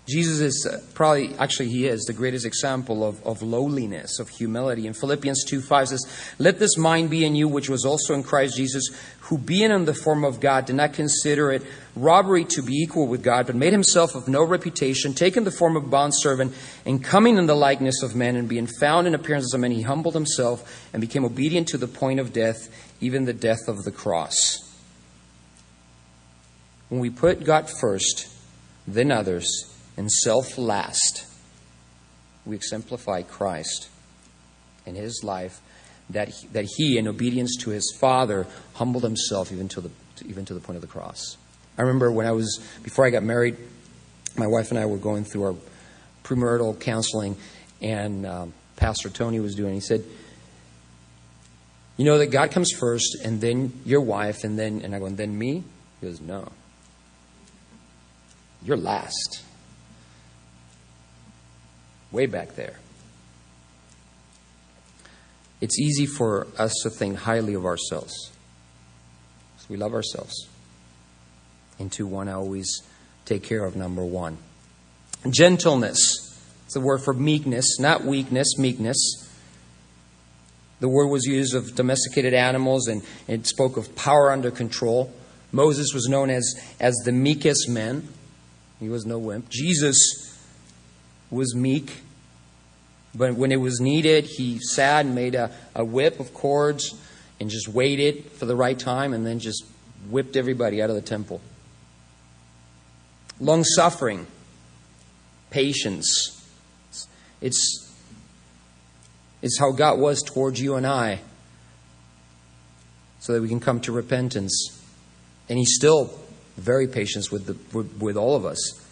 Jesus 0.07 0.39
is 0.39 0.65
uh, 0.65 0.79
probably, 0.93 1.35
actually, 1.35 1.67
he 1.67 1.85
is 1.85 2.05
the 2.05 2.13
greatest 2.13 2.45
example 2.45 3.03
of, 3.03 3.21
of 3.25 3.41
lowliness, 3.41 4.19
of 4.19 4.29
humility. 4.29 4.87
In 4.87 4.93
Philippians 4.93 5.43
2 5.43 5.59
5 5.59 5.89
says, 5.89 6.33
Let 6.39 6.59
this 6.59 6.77
mind 6.77 7.09
be 7.09 7.25
in 7.25 7.35
you, 7.35 7.49
which 7.49 7.69
was 7.69 7.83
also 7.83 8.13
in 8.13 8.23
Christ 8.23 8.55
Jesus, 8.55 8.89
who 9.21 9.37
being 9.37 9.69
in 9.69 9.83
the 9.83 9.93
form 9.93 10.23
of 10.23 10.39
God 10.39 10.65
did 10.65 10.77
not 10.77 10.93
consider 10.93 11.51
it 11.51 11.61
robbery 11.93 12.45
to 12.45 12.61
be 12.61 12.73
equal 12.75 13.07
with 13.07 13.21
God, 13.21 13.47
but 13.47 13.55
made 13.55 13.73
himself 13.73 14.15
of 14.15 14.29
no 14.29 14.43
reputation, 14.45 15.13
taking 15.13 15.43
the 15.43 15.51
form 15.51 15.75
of 15.75 15.83
a 15.83 15.87
bondservant, 15.87 16.53
and 16.85 17.03
coming 17.03 17.37
in 17.37 17.45
the 17.45 17.55
likeness 17.55 18.01
of 18.01 18.15
men, 18.15 18.37
and 18.37 18.47
being 18.47 18.67
found 18.79 19.07
in 19.07 19.15
appearance 19.15 19.43
as 19.43 19.53
a 19.53 19.57
man, 19.57 19.71
he 19.71 19.81
humbled 19.81 20.13
himself 20.13 20.87
and 20.93 21.01
became 21.01 21.25
obedient 21.25 21.67
to 21.67 21.77
the 21.77 21.87
point 21.87 22.21
of 22.21 22.31
death, 22.31 22.69
even 23.01 23.25
the 23.25 23.33
death 23.33 23.67
of 23.67 23.83
the 23.83 23.91
cross. 23.91 24.63
When 26.87 27.01
we 27.01 27.09
put 27.09 27.43
God 27.43 27.69
first, 27.69 28.29
then 28.87 29.11
others, 29.11 29.73
and 29.97 30.09
self 30.11 30.57
last, 30.57 31.25
we 32.45 32.55
exemplify 32.55 33.23
Christ 33.23 33.89
in 34.85 34.95
his 34.95 35.21
life 35.23 35.59
that 36.11 36.29
he, 36.29 36.47
that 36.47 36.65
he, 36.77 36.97
in 36.97 37.07
obedience 37.07 37.57
to 37.61 37.71
his 37.71 37.95
Father, 37.99 38.47
humbled 38.75 39.03
himself 39.03 39.51
even 39.51 39.67
to 39.69 39.81
the 39.81 39.91
even 40.25 40.45
to 40.45 40.53
the 40.53 40.59
point 40.59 40.77
of 40.77 40.81
the 40.81 40.87
cross. 40.87 41.37
I 41.77 41.81
remember 41.81 42.11
when 42.11 42.25
I 42.25 42.31
was 42.31 42.65
before 42.83 43.05
I 43.05 43.09
got 43.09 43.23
married, 43.23 43.57
my 44.37 44.47
wife 44.47 44.69
and 44.69 44.79
I 44.79 44.85
were 44.85 44.97
going 44.97 45.25
through 45.25 45.43
our 45.43 45.55
premarital 46.23 46.79
counseling, 46.79 47.35
and 47.81 48.25
um, 48.25 48.53
Pastor 48.75 49.09
Tony 49.09 49.39
was 49.39 49.55
doing. 49.55 49.73
He 49.73 49.79
said, 49.81 50.03
"You 51.97 52.05
know 52.05 52.19
that 52.19 52.27
God 52.27 52.51
comes 52.51 52.71
first, 52.71 53.17
and 53.23 53.41
then 53.41 53.73
your 53.83 54.01
wife, 54.01 54.43
and 54.43 54.57
then." 54.57 54.81
And 54.81 54.95
I 54.95 54.99
go, 54.99 55.05
"And 55.05 55.17
then 55.17 55.37
me?" 55.37 55.63
He 55.99 56.07
goes, 56.07 56.21
"No, 56.21 56.51
you're 58.63 58.77
last." 58.77 59.43
Way 62.11 62.25
back 62.25 62.55
there. 62.55 62.75
It's 65.59 65.79
easy 65.79 66.05
for 66.05 66.47
us 66.57 66.73
to 66.83 66.89
think 66.89 67.17
highly 67.17 67.53
of 67.53 67.65
ourselves. 67.65 68.31
We 69.69 69.77
love 69.77 69.93
ourselves. 69.93 70.47
And 71.79 71.91
to 71.93 72.07
want 72.07 72.29
to 72.29 72.35
always 72.35 72.81
take 73.25 73.43
care 73.43 73.65
of 73.65 73.75
number 73.75 74.03
one. 74.03 74.37
Gentleness. 75.29 75.99
It's 76.65 76.73
the 76.73 76.81
word 76.81 77.01
for 77.03 77.13
meekness, 77.13 77.79
not 77.79 78.03
weakness, 78.03 78.57
meekness. 78.57 78.97
The 80.79 80.87
word 80.87 81.07
was 81.07 81.25
used 81.25 81.55
of 81.55 81.75
domesticated 81.75 82.33
animals 82.33 82.87
and 82.87 83.01
it 83.27 83.47
spoke 83.47 83.77
of 83.77 83.95
power 83.95 84.31
under 84.31 84.51
control. 84.51 85.13
Moses 85.51 85.93
was 85.93 86.07
known 86.07 86.29
as, 86.29 86.55
as 86.79 86.93
the 87.03 87.11
meekest 87.11 87.69
man. 87.69 88.07
He 88.79 88.89
was 88.89 89.05
no 89.05 89.17
wimp. 89.17 89.49
Jesus 89.49 90.26
was 91.29 91.55
meek. 91.55 92.01
But 93.15 93.35
when 93.35 93.51
it 93.51 93.59
was 93.59 93.79
needed, 93.79 94.25
he 94.25 94.59
sat 94.59 95.05
and 95.05 95.15
made 95.15 95.35
a, 95.35 95.51
a 95.75 95.83
whip 95.83 96.19
of 96.19 96.33
cords 96.33 96.93
and 97.39 97.49
just 97.49 97.67
waited 97.67 98.31
for 98.31 98.45
the 98.45 98.55
right 98.55 98.77
time 98.77 99.13
and 99.13 99.25
then 99.25 99.39
just 99.39 99.65
whipped 100.09 100.35
everybody 100.35 100.81
out 100.81 100.89
of 100.89 100.95
the 100.95 101.01
temple. 101.01 101.41
Long 103.39 103.63
suffering, 103.63 104.27
patience. 105.49 106.33
It's, 107.41 107.93
it's 109.41 109.59
how 109.59 109.71
God 109.71 109.99
was 109.99 110.21
towards 110.23 110.61
you 110.61 110.75
and 110.75 110.85
I 110.85 111.19
so 113.19 113.33
that 113.33 113.41
we 113.41 113.49
can 113.49 113.59
come 113.59 113.79
to 113.81 113.91
repentance. 113.91 114.81
And 115.49 115.57
He's 115.57 115.75
still 115.75 116.11
very 116.55 116.87
patient 116.87 117.31
with, 117.31 117.45
the, 117.45 117.77
with, 117.77 118.01
with 118.01 118.17
all 118.17 118.35
of 118.35 118.45
us 118.45 118.86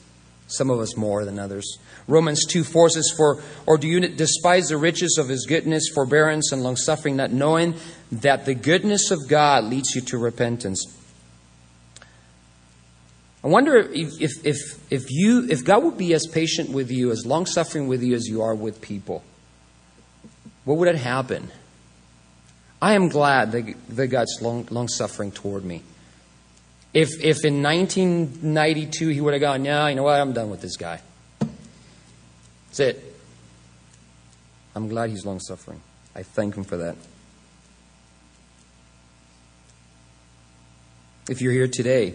some 0.48 0.70
of 0.70 0.80
us 0.80 0.96
more 0.96 1.26
than 1.26 1.40
others. 1.40 1.78
Romans 2.08 2.46
2 2.46 2.64
4 2.64 2.90
says, 2.90 3.14
For, 3.16 3.42
or 3.66 3.78
do 3.78 3.88
you 3.88 4.00
despise 4.00 4.68
the 4.68 4.78
riches 4.78 5.18
of 5.18 5.30
his 5.30 5.46
goodness, 5.46 5.90
forbearance, 5.94 6.52
and 6.52 6.64
long 6.64 6.76
suffering, 6.76 7.16
not 7.16 7.32
knowing 7.32 7.76
that 8.12 8.46
the 8.46 8.54
goodness 8.54 9.12
of 9.12 9.28
God 9.28 9.64
leads 9.64 9.96
you 9.96 10.02
to 10.02 10.18
repentance? 10.18 10.86
I 13.44 13.48
wonder 13.48 13.78
if, 13.78 14.44
if, 14.44 14.92
if, 14.92 15.12
you, 15.12 15.48
if 15.50 15.64
God 15.64 15.84
would 15.84 15.98
be 15.98 16.14
as 16.16 16.26
patient 16.26 16.72
with 16.72 16.90
you, 16.90 17.12
as 17.12 17.26
long 17.28 17.46
suffering 17.46 17.88
with 17.88 18.02
you 18.02 18.16
as 18.16 18.28
you 18.28 18.42
are 18.42 18.56
with 18.56 18.82
people, 18.82 19.24
what 20.64 20.78
would 20.78 20.88
it 20.88 20.98
happen? 20.98 21.52
I 22.82 22.94
am 22.94 23.08
glad 23.08 23.52
that, 23.52 23.76
that 23.90 24.08
God's 24.08 24.42
long 24.42 24.88
suffering 24.88 25.32
toward 25.32 25.64
me. 25.64 25.84
If, 26.96 27.22
if 27.22 27.44
in 27.44 27.62
1992 27.62 29.10
he 29.10 29.20
would 29.20 29.34
have 29.34 29.42
gone, 29.42 29.66
yeah, 29.66 29.90
you 29.90 29.96
know 29.96 30.04
what, 30.04 30.18
I'm 30.18 30.32
done 30.32 30.50
with 30.50 30.62
this 30.62 30.78
guy. 30.78 31.02
That's 31.40 32.80
it. 32.80 33.18
I'm 34.74 34.88
glad 34.88 35.10
he's 35.10 35.26
long 35.26 35.42
suffering. 35.42 35.82
I 36.16 36.24
thank 36.24 36.56
him 36.56 36.64
for 36.64 36.78
that. 36.78 36.96
If 41.30 41.42
you're 41.42 41.52
here 41.52 41.68
today, 41.68 42.14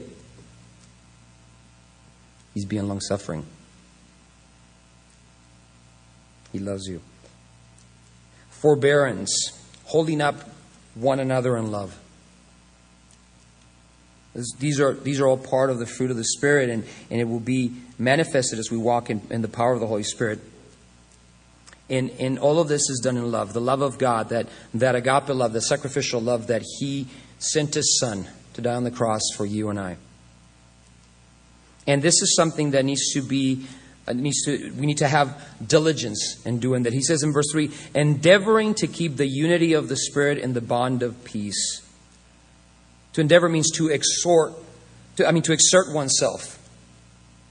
he's 2.55 2.65
being 2.65 2.89
long 2.89 3.03
suffering. 3.03 3.45
He 6.53 6.59
loves 6.59 6.87
you. 6.87 7.03
Forbearance, 8.49 9.61
holding 9.85 10.23
up 10.23 10.37
one 10.95 11.21
another 11.21 11.59
in 11.59 11.71
love. 11.71 12.00
These 14.35 14.79
are, 14.79 14.95
these 14.95 15.21
are 15.21 15.27
all 15.27 15.37
part 15.37 15.71
of 15.71 15.79
the 15.79 15.87
fruit 15.87 16.11
of 16.11 16.17
the 16.17 16.25
Spirit, 16.25 16.71
and, 16.71 16.85
and 17.11 17.21
it 17.21 17.25
will 17.25 17.41
be 17.41 17.73
manifested 17.99 18.59
as 18.59 18.71
we 18.71 18.79
walk 18.79 19.11
in, 19.11 19.23
in 19.31 19.43
the 19.43 19.49
power 19.49 19.73
of 19.73 19.81
the 19.81 19.87
Holy 19.87 20.05
Spirit. 20.05 20.41
And, 21.89 22.11
and 22.21 22.39
all 22.39 22.61
of 22.61 22.69
this 22.69 22.89
is 22.89 23.01
done 23.01 23.17
in 23.17 23.33
love 23.33 23.53
the 23.53 23.61
love 23.61 23.83
of 23.83 23.99
God, 23.99 24.29
that, 24.29 24.47
that 24.75 24.95
agape 24.95 25.29
love, 25.31 25.53
the 25.53 25.61
sacrificial 25.61 26.21
love 26.21 26.47
that 26.47 26.63
He 26.79 27.09
sent 27.39 27.75
His 27.75 27.99
Son 27.99 28.29
to 28.55 28.63
die 28.63 28.75
on 28.75 28.85
the 28.85 28.91
cross 28.93 29.23
for 29.37 29.45
you 29.45 29.69
and 29.71 29.81
I. 29.81 29.97
And 31.87 32.01
this 32.01 32.23
is 32.23 32.37
something 32.37 32.71
that 32.71 32.85
needs 32.85 33.13
to 33.15 33.23
be 33.23 33.67
uh, 34.07 34.13
needs 34.13 34.45
to, 34.45 34.73
we 34.79 34.87
need 34.87 34.99
to 34.99 35.09
have 35.09 35.45
diligence 35.65 36.45
in 36.47 36.59
doing 36.59 36.85
that. 36.85 36.93
He 36.93 37.03
says 37.03 37.23
in 37.23 37.33
verse 37.33 37.51
3 37.53 37.71
endeavoring 37.95 38.75
to 38.75 38.87
keep 38.87 39.17
the 39.17 39.27
unity 39.27 39.73
of 39.73 39.89
the 39.89 39.97
Spirit 39.97 40.39
in 40.39 40.53
the 40.53 40.61
bond 40.61 41.03
of 41.03 41.25
peace. 41.25 41.83
To 43.15 43.21
endeavor 43.21 43.49
means 43.49 43.71
to 43.73 43.89
exhort, 43.89 44.53
to, 45.17 45.27
I 45.27 45.33
mean, 45.33 45.43
to 45.45 45.53
exert 45.53 45.93
oneself, 45.93 46.59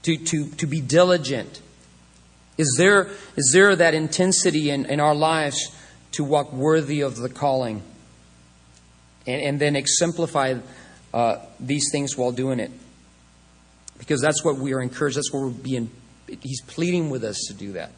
to, 0.02 0.16
to, 0.16 0.48
to 0.48 0.66
be 0.66 0.80
diligent. 0.80 1.60
Is 2.56 2.74
there, 2.78 3.08
is 3.36 3.50
there 3.52 3.76
that 3.76 3.94
intensity 3.94 4.70
in, 4.70 4.86
in 4.86 5.00
our 5.00 5.14
lives 5.14 5.74
to 6.12 6.24
walk 6.24 6.52
worthy 6.52 7.00
of 7.00 7.16
the 7.16 7.28
calling? 7.28 7.82
And, 9.26 9.42
and 9.42 9.60
then 9.60 9.76
exemplify 9.76 10.54
uh, 11.12 11.36
these 11.58 11.90
things 11.92 12.16
while 12.16 12.32
doing 12.32 12.60
it. 12.60 12.70
Because 13.98 14.20
that's 14.22 14.42
what 14.42 14.56
we 14.56 14.72
are 14.72 14.80
encouraged, 14.80 15.18
that's 15.18 15.32
what 15.32 15.40
we're 15.40 15.50
being, 15.50 15.90
he's 16.42 16.62
pleading 16.62 17.10
with 17.10 17.22
us 17.22 17.36
to 17.48 17.54
do 17.54 17.72
that. 17.72 17.92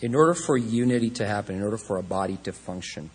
In 0.00 0.14
order 0.14 0.34
for 0.34 0.56
unity 0.56 1.10
to 1.10 1.26
happen, 1.26 1.56
in 1.56 1.62
order 1.62 1.78
for 1.78 1.96
a 1.98 2.02
body 2.02 2.38
to 2.44 2.52
function, 2.52 3.10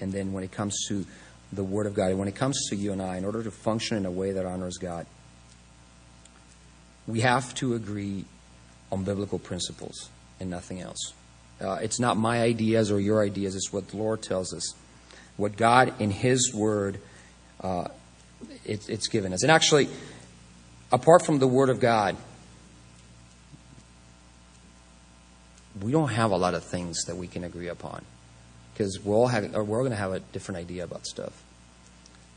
and 0.00 0.12
then 0.12 0.32
when 0.32 0.44
it 0.44 0.52
comes 0.52 0.86
to 0.88 1.04
the 1.52 1.64
Word 1.64 1.86
of 1.86 1.94
God, 1.94 2.14
when 2.14 2.28
it 2.28 2.34
comes 2.34 2.68
to 2.70 2.76
you 2.76 2.92
and 2.92 3.00
I, 3.00 3.16
in 3.16 3.24
order 3.24 3.42
to 3.42 3.50
function 3.50 3.96
in 3.96 4.06
a 4.06 4.10
way 4.10 4.32
that 4.32 4.44
honors 4.44 4.76
God, 4.76 5.06
we 7.06 7.20
have 7.20 7.54
to 7.56 7.74
agree 7.74 8.24
on 8.92 9.04
biblical 9.04 9.38
principles 9.38 10.10
and 10.40 10.50
nothing 10.50 10.80
else. 10.80 11.14
Uh, 11.60 11.78
it's 11.82 11.98
not 11.98 12.16
my 12.16 12.42
ideas 12.42 12.90
or 12.90 13.00
your 13.00 13.22
ideas, 13.24 13.56
it's 13.56 13.72
what 13.72 13.88
the 13.88 13.96
Lord 13.96 14.22
tells 14.22 14.52
us. 14.52 14.74
What 15.36 15.56
God 15.56 16.00
in 16.00 16.10
His 16.10 16.52
Word, 16.52 17.00
uh, 17.60 17.88
it, 18.64 18.88
it's 18.88 19.08
given 19.08 19.32
us. 19.32 19.42
And 19.42 19.50
actually, 19.50 19.88
apart 20.92 21.24
from 21.24 21.38
the 21.38 21.48
Word 21.48 21.70
of 21.70 21.80
God, 21.80 22.16
we 25.82 25.92
don't 25.92 26.10
have 26.10 26.30
a 26.30 26.36
lot 26.36 26.54
of 26.54 26.64
things 26.64 27.04
that 27.04 27.16
we 27.16 27.26
can 27.26 27.44
agree 27.44 27.68
upon 27.68 28.04
because 28.72 29.00
we're 29.04 29.16
all 29.16 29.26
having, 29.26 29.54
or 29.54 29.64
we're 29.64 29.80
going 29.80 29.90
to 29.90 29.96
have 29.96 30.12
a 30.12 30.20
different 30.20 30.58
idea 30.58 30.84
about 30.84 31.04
stuff. 31.06 31.42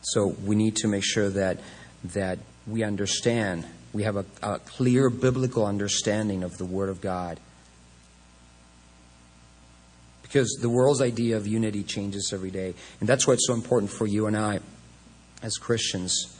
So 0.02 0.36
we 0.44 0.56
need 0.56 0.76
to 0.78 0.88
make 0.88 1.04
sure 1.04 1.30
that 1.30 1.60
that 2.04 2.40
we 2.66 2.84
understand, 2.84 3.66
we 3.94 4.04
have 4.04 4.16
a, 4.16 4.26
a 4.42 4.60
clear 4.60 5.10
biblical 5.10 5.66
understanding 5.66 6.44
of 6.44 6.58
the 6.58 6.66
Word 6.66 6.90
of 6.90 7.02
God. 7.02 7.40
Because 10.24 10.58
the 10.62 10.70
world's 10.70 11.02
idea 11.02 11.38
of 11.38 11.46
unity 11.46 11.84
changes 11.84 12.32
every 12.34 12.52
day. 12.52 12.74
And 13.00 13.10
that's 13.10 13.28
why 13.28 13.34
it's 13.34 13.46
so 13.46 13.54
important 13.54 13.92
for 13.92 14.08
you 14.08 14.28
and 14.28 14.38
I, 14.38 14.62
as 15.44 15.58
Christians, 15.58 16.40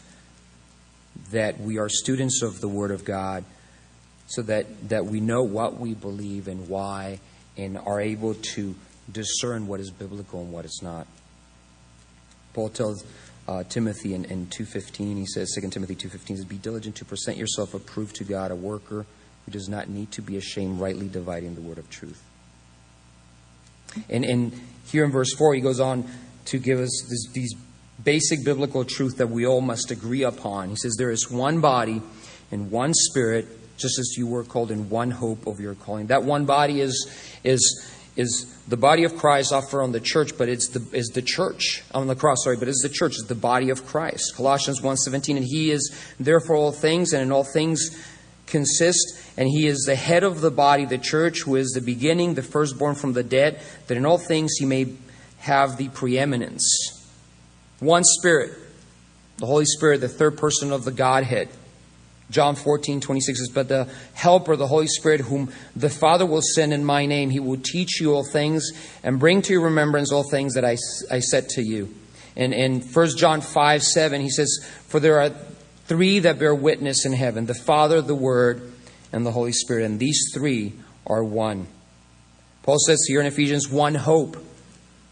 that 1.32 1.60
we 1.60 1.78
are 1.78 1.90
students 1.90 2.42
of 2.42 2.62
the 2.62 2.70
Word 2.70 2.92
of 2.92 3.04
God 3.04 3.44
so 4.32 4.42
that, 4.44 4.90
that 4.90 5.06
we 5.06 5.20
know 5.20 5.44
what 5.44 5.78
we 5.78 5.94
believe 5.94 6.48
and 6.48 6.70
why 6.70 7.20
and 7.58 7.78
are 7.78 8.00
able 8.00 8.34
to 8.34 8.74
discern 9.12 9.68
what 9.68 9.82
is 9.82 9.92
biblical 9.92 10.42
and 10.42 10.54
what 10.54 10.64
is 10.64 10.80
not. 10.82 11.06
Paul 12.54 12.70
tells 12.70 13.04
uh, 13.50 13.64
Timothy 13.66 14.14
in, 14.14 14.24
in 14.24 14.48
2.15, 14.48 15.18
he 15.18 15.26
says, 15.26 15.54
2 15.60 15.70
Timothy 15.70 15.96
2.15 15.96 16.38
says, 16.38 16.46
Be 16.46 16.58
diligent 16.58 16.96
to 16.96 17.06
present 17.06 17.38
yourself 17.38 17.74
approved 17.74 18.16
to 18.18 18.24
God, 18.24 18.52
a 18.52 18.56
worker 18.56 19.06
who 19.46 19.52
does 19.52 19.68
not 19.68 19.90
need 19.90 20.12
to 20.12 20.22
be 20.22 20.38
ashamed, 20.38 20.80
rightly 20.80 21.10
dividing 21.10 21.56
the 21.56 21.62
word 21.62 21.78
of 21.78 21.90
truth. 21.90 22.24
And, 24.10 24.24
and 24.24 24.54
here 24.88 25.04
in 25.04 25.12
verse 25.12 25.34
4, 25.34 25.56
he 25.56 25.62
goes 25.62 25.82
on 25.82 26.06
to 26.46 26.58
give 26.58 26.80
us 26.80 27.06
this, 27.10 27.34
these 27.34 27.54
basic 28.02 28.46
biblical 28.46 28.86
truth 28.86 29.18
that 29.18 29.28
we 29.28 29.46
all 29.46 29.60
must 29.60 29.92
agree 29.92 30.24
upon. 30.24 30.70
He 30.70 30.78
says, 30.78 30.96
There 30.98 31.12
is 31.12 31.30
one 31.30 31.60
body 31.60 32.02
and 32.50 32.72
one 32.72 32.94
spirit 32.94 33.46
just 33.82 34.00
as 34.00 34.16
you 34.18 34.28
were 34.28 34.44
called 34.44 34.72
in 34.72 34.90
one 34.90 35.12
hope 35.12 35.48
of 35.48 35.60
your 35.60 35.76
calling. 35.76 36.08
That 36.08 36.24
one 36.24 36.46
body 36.46 36.82
is, 36.82 37.10
is, 37.44 37.92
is 38.16 38.46
the 38.68 38.78
body 38.78 39.04
of 39.04 39.18
Christ 39.18 39.52
offered 39.52 39.82
on 39.82 39.92
the 39.92 40.00
church, 40.00 40.38
but 40.38 40.50
it's 40.50 40.70
the, 40.70 40.86
is 40.96 41.08
the 41.08 41.22
church 41.22 41.84
on 41.94 42.08
the 42.08 42.16
cross, 42.16 42.44
sorry, 42.44 42.58
but 42.58 42.68
it's 42.68 42.84
the 42.84 42.90
church, 42.90 43.14
it's 43.14 43.28
the 43.28 43.36
body 43.36 43.70
of 43.70 43.86
Christ. 43.86 44.36
Colossians 44.36 44.82
1.17, 44.82 45.38
and 45.38 45.46
he 45.46 45.72
is 45.72 45.96
therefore 46.20 46.56
all 46.56 46.72
things, 46.72 47.14
and 47.14 47.22
in 47.22 47.32
all 47.32 47.44
things 47.44 47.90
consist, 48.48 49.20
and 49.38 49.48
he 49.48 49.66
is 49.66 49.84
the 49.86 49.96
head 49.96 50.24
of 50.24 50.42
the 50.42 50.52
body, 50.52 50.86
the 50.86 50.98
church, 50.98 51.42
who 51.42 51.56
is 51.56 51.72
the 51.72 51.82
beginning, 51.82 52.36
the 52.36 52.44
firstborn 52.44 52.96
from 52.96 53.14
the 53.14 53.24
dead, 53.24 53.62
that 53.88 53.98
in 53.98 54.06
all 54.06 54.18
things 54.18 54.54
he 54.60 54.66
may 54.66 54.94
have 55.40 55.78
the 55.78 55.90
preeminence. 55.90 56.98
One 57.80 58.04
Spirit, 58.04 58.52
the 59.38 59.48
Holy 59.48 59.66
Spirit, 59.66 60.02
the 60.02 60.10
third 60.10 60.38
person 60.38 60.72
of 60.72 60.86
the 60.86 60.92
Godhead. 60.92 61.50
John 62.32 62.56
14, 62.56 63.02
26 63.02 63.40
says, 63.40 63.50
But 63.50 63.68
the 63.68 63.88
Helper, 64.14 64.56
the 64.56 64.68
Holy 64.68 64.88
Spirit, 64.88 65.22
whom 65.22 65.52
the 65.76 65.90
Father 65.90 66.26
will 66.26 66.42
send 66.42 66.74
in 66.74 66.84
my 66.84 67.06
name, 67.06 67.30
he 67.30 67.40
will 67.40 67.60
teach 67.62 68.00
you 68.00 68.14
all 68.14 68.24
things 68.24 68.72
and 69.04 69.20
bring 69.20 69.42
to 69.44 69.54
your 69.54 69.64
remembrance 69.64 70.12
all 70.12 70.28
things 70.30 70.56
that 70.56 70.66
I, 70.66 70.78
I 71.12 71.20
said 71.20 71.50
to 71.50 71.62
you. 71.62 71.94
And 72.36 72.54
in 72.54 72.82
1 72.82 73.18
John 73.18 73.42
5, 73.42 73.84
7, 73.84 74.22
he 74.22 74.30
says, 74.30 74.66
For 74.88 75.00
there 75.00 75.20
are 75.20 75.30
three 75.86 76.20
that 76.20 76.40
bear 76.40 76.56
witness 76.56 77.06
in 77.06 77.14
heaven 77.14 77.46
the 77.46 77.54
Father, 77.54 78.02
the 78.02 78.16
Word, 78.16 78.72
and 79.12 79.26
the 79.26 79.32
Holy 79.32 79.52
Spirit. 79.52 79.86
And 79.86 80.00
these 80.00 80.32
three 80.34 80.74
are 81.06 81.24
one. 81.24 81.68
Paul 82.64 82.78
says 82.80 83.04
here 83.08 83.20
in 83.20 83.28
Ephesians, 83.28 83.70
one 83.70 83.96
hope, 83.96 84.38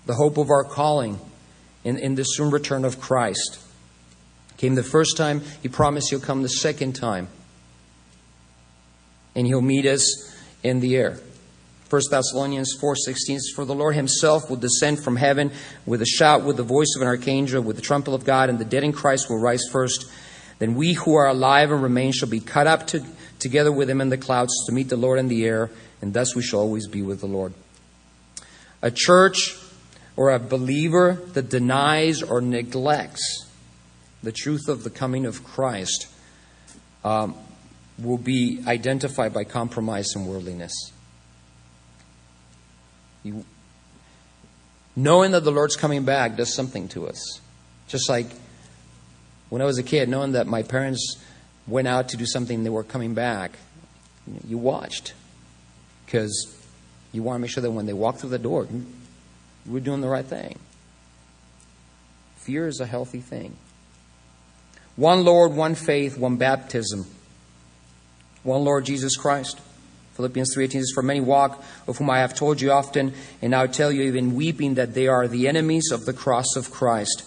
the 0.06 0.14
hope 0.14 0.38
of 0.38 0.50
our 0.50 0.64
calling 0.64 1.20
in, 1.84 1.98
in 1.98 2.16
the 2.16 2.24
soon 2.24 2.52
return 2.52 2.86
of 2.86 3.02
Christ. 3.02 3.60
Came 4.60 4.76
the 4.76 4.84
first 4.84 5.16
time, 5.16 5.42
he 5.62 5.70
promised 5.70 6.10
he'll 6.10 6.20
come 6.20 6.44
the 6.44 6.50
second 6.50 6.92
time. 6.92 7.30
And 9.34 9.48
he'll 9.48 9.62
meet 9.62 9.86
us 9.86 10.36
in 10.64 10.82
the 10.82 10.98
air. 10.98 11.18
1 11.90 12.02
Thessalonians 12.12 12.78
4:16 12.78 13.16
says, 13.16 13.52
For 13.56 13.64
the 13.64 13.74
Lord 13.74 13.96
himself 13.96 14.50
will 14.50 14.58
descend 14.58 15.02
from 15.02 15.16
heaven 15.16 15.52
with 15.86 16.02
a 16.02 16.06
shout, 16.06 16.44
with 16.44 16.58
the 16.58 16.64
voice 16.64 16.94
of 16.98 17.02
an 17.02 17.08
archangel, 17.08 17.64
with 17.64 17.78
the 17.78 17.82
trumpet 17.82 18.14
of 18.14 18.26
God, 18.26 18.50
and 18.50 18.60
the 18.60 18.66
dead 18.66 18.84
in 18.84 18.92
Christ 18.92 19.30
will 19.30 19.40
rise 19.40 19.64
first. 19.72 20.12
Then 20.60 20.76
we 20.76 20.92
who 20.92 21.16
are 21.16 21.30
alive 21.30 21.72
and 21.72 21.82
remain 21.82 22.12
shall 22.12 22.28
be 22.28 22.42
cut 22.42 22.68
up 22.68 22.86
to, 22.88 23.02
together 23.40 23.72
with 23.72 23.90
him 23.90 24.02
in 24.02 24.10
the 24.10 24.18
clouds 24.18 24.54
to 24.66 24.74
meet 24.74 24.90
the 24.90 24.98
Lord 24.98 25.20
in 25.20 25.30
the 25.30 25.46
air, 25.46 25.72
and 26.02 26.14
thus 26.14 26.36
we 26.36 26.42
shall 26.42 26.60
always 26.60 26.86
be 26.86 27.02
with 27.02 27.22
the 27.22 27.28
Lord. 27.28 27.54
A 28.82 28.92
church 28.92 29.58
or 30.18 30.32
a 30.32 30.40
believer 30.40 31.14
that 31.28 31.50
denies 31.50 32.22
or 32.22 32.42
neglects 32.42 33.49
the 34.24 34.32
truth 34.32 34.68
of 34.68 34.84
the 34.84 34.90
coming 34.90 35.26
of 35.26 35.44
Christ 35.44 36.08
um, 37.04 37.36
will 37.98 38.18
be 38.18 38.62
identified 38.68 39.34
by 39.34 39.44
compromise 39.44 40.16
and 40.16 40.28
worldliness. 40.28 40.74
You, 43.24 43.46
knowing 44.96 45.32
that 45.32 45.44
the 45.44 45.52
Lord's 45.52 45.76
coming 45.76 46.04
back 46.04 46.36
does 46.36 46.54
something 46.54 46.88
to 46.90 47.08
us. 47.08 47.42
Just 47.88 48.10
like 48.10 48.28
when 49.50 49.62
I 49.62 49.66
was 49.66 49.78
a 49.78 49.84
kid, 49.84 50.10
knowing 50.10 50.34
that 50.34 50.48
my 50.48 50.64
parents 50.64 51.18
went 51.68 51.88
out 51.88 52.10
to 52.10 52.18
do 52.18 52.26
something, 52.26 52.64
they 52.64 52.70
were 52.70 52.84
coming 52.84 53.14
back, 53.14 53.52
you 54.48 54.58
watched 54.58 55.14
because 56.06 56.56
you 57.12 57.24
want 57.24 57.36
to 57.36 57.40
make 57.40 57.52
sure 57.52 57.62
that 57.62 57.72
when 57.72 57.86
they 57.86 57.94
walk 57.94 58.18
through 58.18 58.30
the 58.30 58.40
door, 58.40 58.68
you 58.72 58.86
were 59.72 59.80
doing 59.80 60.02
the 60.02 60.10
right 60.10 60.26
thing. 60.26 60.58
Fear 62.38 62.68
is 62.68 62.80
a 62.80 62.86
healthy 62.86 63.20
thing. 63.20 63.56
One 65.00 65.24
Lord, 65.24 65.54
one 65.54 65.76
faith, 65.76 66.18
one 66.18 66.36
baptism. 66.36 67.06
One 68.44 68.66
Lord 68.66 68.84
Jesus 68.84 69.16
Christ. 69.16 69.58
Philippians 70.16 70.54
3:18 70.54 70.82
says, 70.82 70.92
"For 70.94 71.02
many 71.02 71.22
walk, 71.22 71.64
of 71.88 71.98
whom 71.98 72.10
I 72.10 72.20
have 72.20 72.36
told 72.36 72.60
you 72.60 72.74
often, 72.74 73.14
and 73.42 73.52
now 73.52 73.66
tell 73.66 73.94
you 73.94 74.02
even 74.02 74.36
weeping, 74.36 74.74
that 74.74 74.96
they 74.96 75.08
are 75.08 75.26
the 75.26 75.48
enemies 75.48 75.90
of 75.94 76.06
the 76.06 76.12
cross 76.12 76.58
of 76.58 76.70
Christ, 76.70 77.24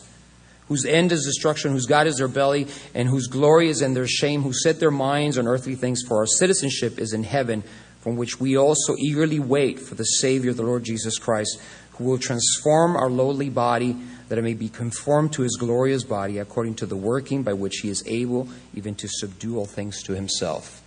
whose 0.69 0.85
end 0.85 1.13
is 1.13 1.25
destruction, 1.25 1.73
whose 1.73 1.87
God 1.87 2.07
is 2.07 2.17
their 2.17 2.29
belly, 2.29 2.67
and 2.95 3.09
whose 3.09 3.27
glory 3.27 3.71
is 3.71 3.81
in 3.81 3.95
their 3.95 4.07
shame, 4.07 4.43
who 4.43 4.53
set 4.53 4.79
their 4.79 4.91
minds 4.91 5.39
on 5.39 5.49
earthly 5.49 5.75
things, 5.75 6.03
for 6.07 6.19
our 6.19 6.27
citizenship 6.27 6.99
is 6.99 7.15
in 7.15 7.25
heaven, 7.25 7.63
from 8.03 8.17
which 8.17 8.39
we 8.39 8.55
also 8.55 8.97
eagerly 8.99 9.39
wait 9.39 9.81
for 9.81 9.95
the 9.95 10.05
Savior, 10.05 10.53
the 10.53 10.63
Lord 10.63 10.85
Jesus 10.85 11.17
Christ, 11.17 11.59
who 11.93 12.05
will 12.05 12.19
transform 12.19 12.97
our 12.97 13.11
lowly 13.11 13.51
body." 13.51 13.97
that 14.33 14.39
it 14.39 14.43
may 14.45 14.55
be 14.55 14.71
conformed 14.71 15.31
to 15.31 15.43
his 15.43 15.59
glorious 15.61 16.05
body 16.05 16.39
according 16.39 16.75
to 16.75 16.87
the 16.87 16.97
working 16.97 17.43
by 17.43 17.53
which 17.53 17.81
he 17.83 17.91
is 17.91 18.03
able 18.07 18.49
even 18.73 18.95
to 18.95 19.07
subdue 19.07 19.59
all 19.59 19.67
things 19.67 20.03
to 20.03 20.15
himself. 20.15 20.81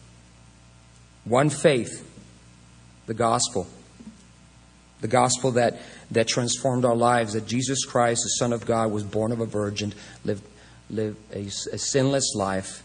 One 1.26 1.52
faith, 1.52 2.04
the 3.06 3.14
gospel. 3.14 3.68
The 5.02 5.08
gospel 5.08 5.52
that, 5.52 5.80
that 6.10 6.28
transformed 6.28 6.86
our 6.86 6.96
lives, 6.96 7.34
that 7.34 7.46
Jesus 7.46 7.86
Christ, 7.86 8.22
the 8.24 8.30
Son 8.40 8.52
of 8.52 8.66
God, 8.66 8.92
was 8.92 9.04
born 9.04 9.32
of 9.32 9.40
a 9.40 9.46
virgin, 9.46 9.94
lived, 10.24 10.42
lived 10.90 11.20
a, 11.32 11.42
a 11.72 11.78
sinless 11.78 12.34
life, 12.34 12.82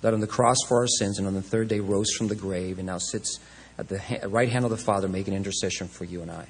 that 0.00 0.14
on 0.14 0.20
the 0.20 0.26
cross 0.26 0.56
for 0.66 0.78
our 0.78 0.86
sins, 0.86 1.18
and 1.18 1.26
on 1.26 1.34
the 1.34 1.42
third 1.42 1.68
day 1.68 1.80
rose 1.80 2.10
from 2.16 2.28
the 2.28 2.34
grave, 2.34 2.78
and 2.78 2.86
now 2.86 2.96
sits 2.96 3.40
at 3.76 3.88
the 3.88 4.00
right 4.26 4.48
hand 4.48 4.64
of 4.64 4.70
the 4.70 4.78
Father 4.78 5.06
making 5.06 5.34
intercession 5.34 5.86
for 5.86 6.04
you 6.04 6.22
and 6.22 6.30
I 6.30 6.46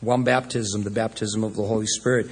one 0.00 0.24
baptism, 0.24 0.82
the 0.82 0.90
baptism 0.90 1.44
of 1.44 1.56
the 1.56 1.62
Holy 1.62 1.86
Spirit. 1.86 2.28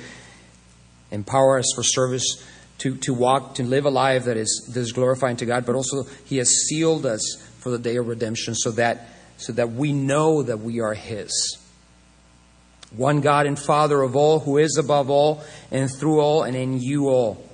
empower 1.11 1.59
us 1.59 1.73
for 1.75 1.83
service, 1.83 2.45
to, 2.79 2.97
to 2.97 3.13
walk, 3.13 3.57
to 3.57 3.63
live 3.63 3.87
a 3.87 3.91
life 3.91 4.25
that 4.25 4.37
is, 4.37 4.71
that 4.73 4.81
is 4.81 4.93
glorifying 4.93 5.37
to 5.37 5.47
God, 5.47 5.67
but 5.67 5.75
also 5.75 6.05
He 6.25 6.37
has 6.39 6.49
sealed 6.49 7.07
us 7.07 7.43
for 7.59 7.71
the 7.71 7.79
day 7.79 7.97
of 7.97 8.07
redemption 8.07 8.55
so 8.55 8.71
that, 8.73 9.09
so 9.37 9.53
that 9.55 9.73
we 9.73 9.93
know 9.93 10.43
that 10.43 10.61
we 10.61 10.81
are 10.81 10.95
His. 10.95 11.59
One 12.97 13.21
God 13.21 13.47
and 13.47 13.59
Father 13.59 14.03
of 14.03 14.17
all, 14.17 14.41
who 14.41 14.59
is 14.59 14.77
above 14.79 15.11
all, 15.11 15.43
and 15.71 15.91
through 15.91 16.21
all, 16.21 16.43
and 16.43 16.57
in 16.57 16.81
you 16.81 17.09
all. 17.09 17.45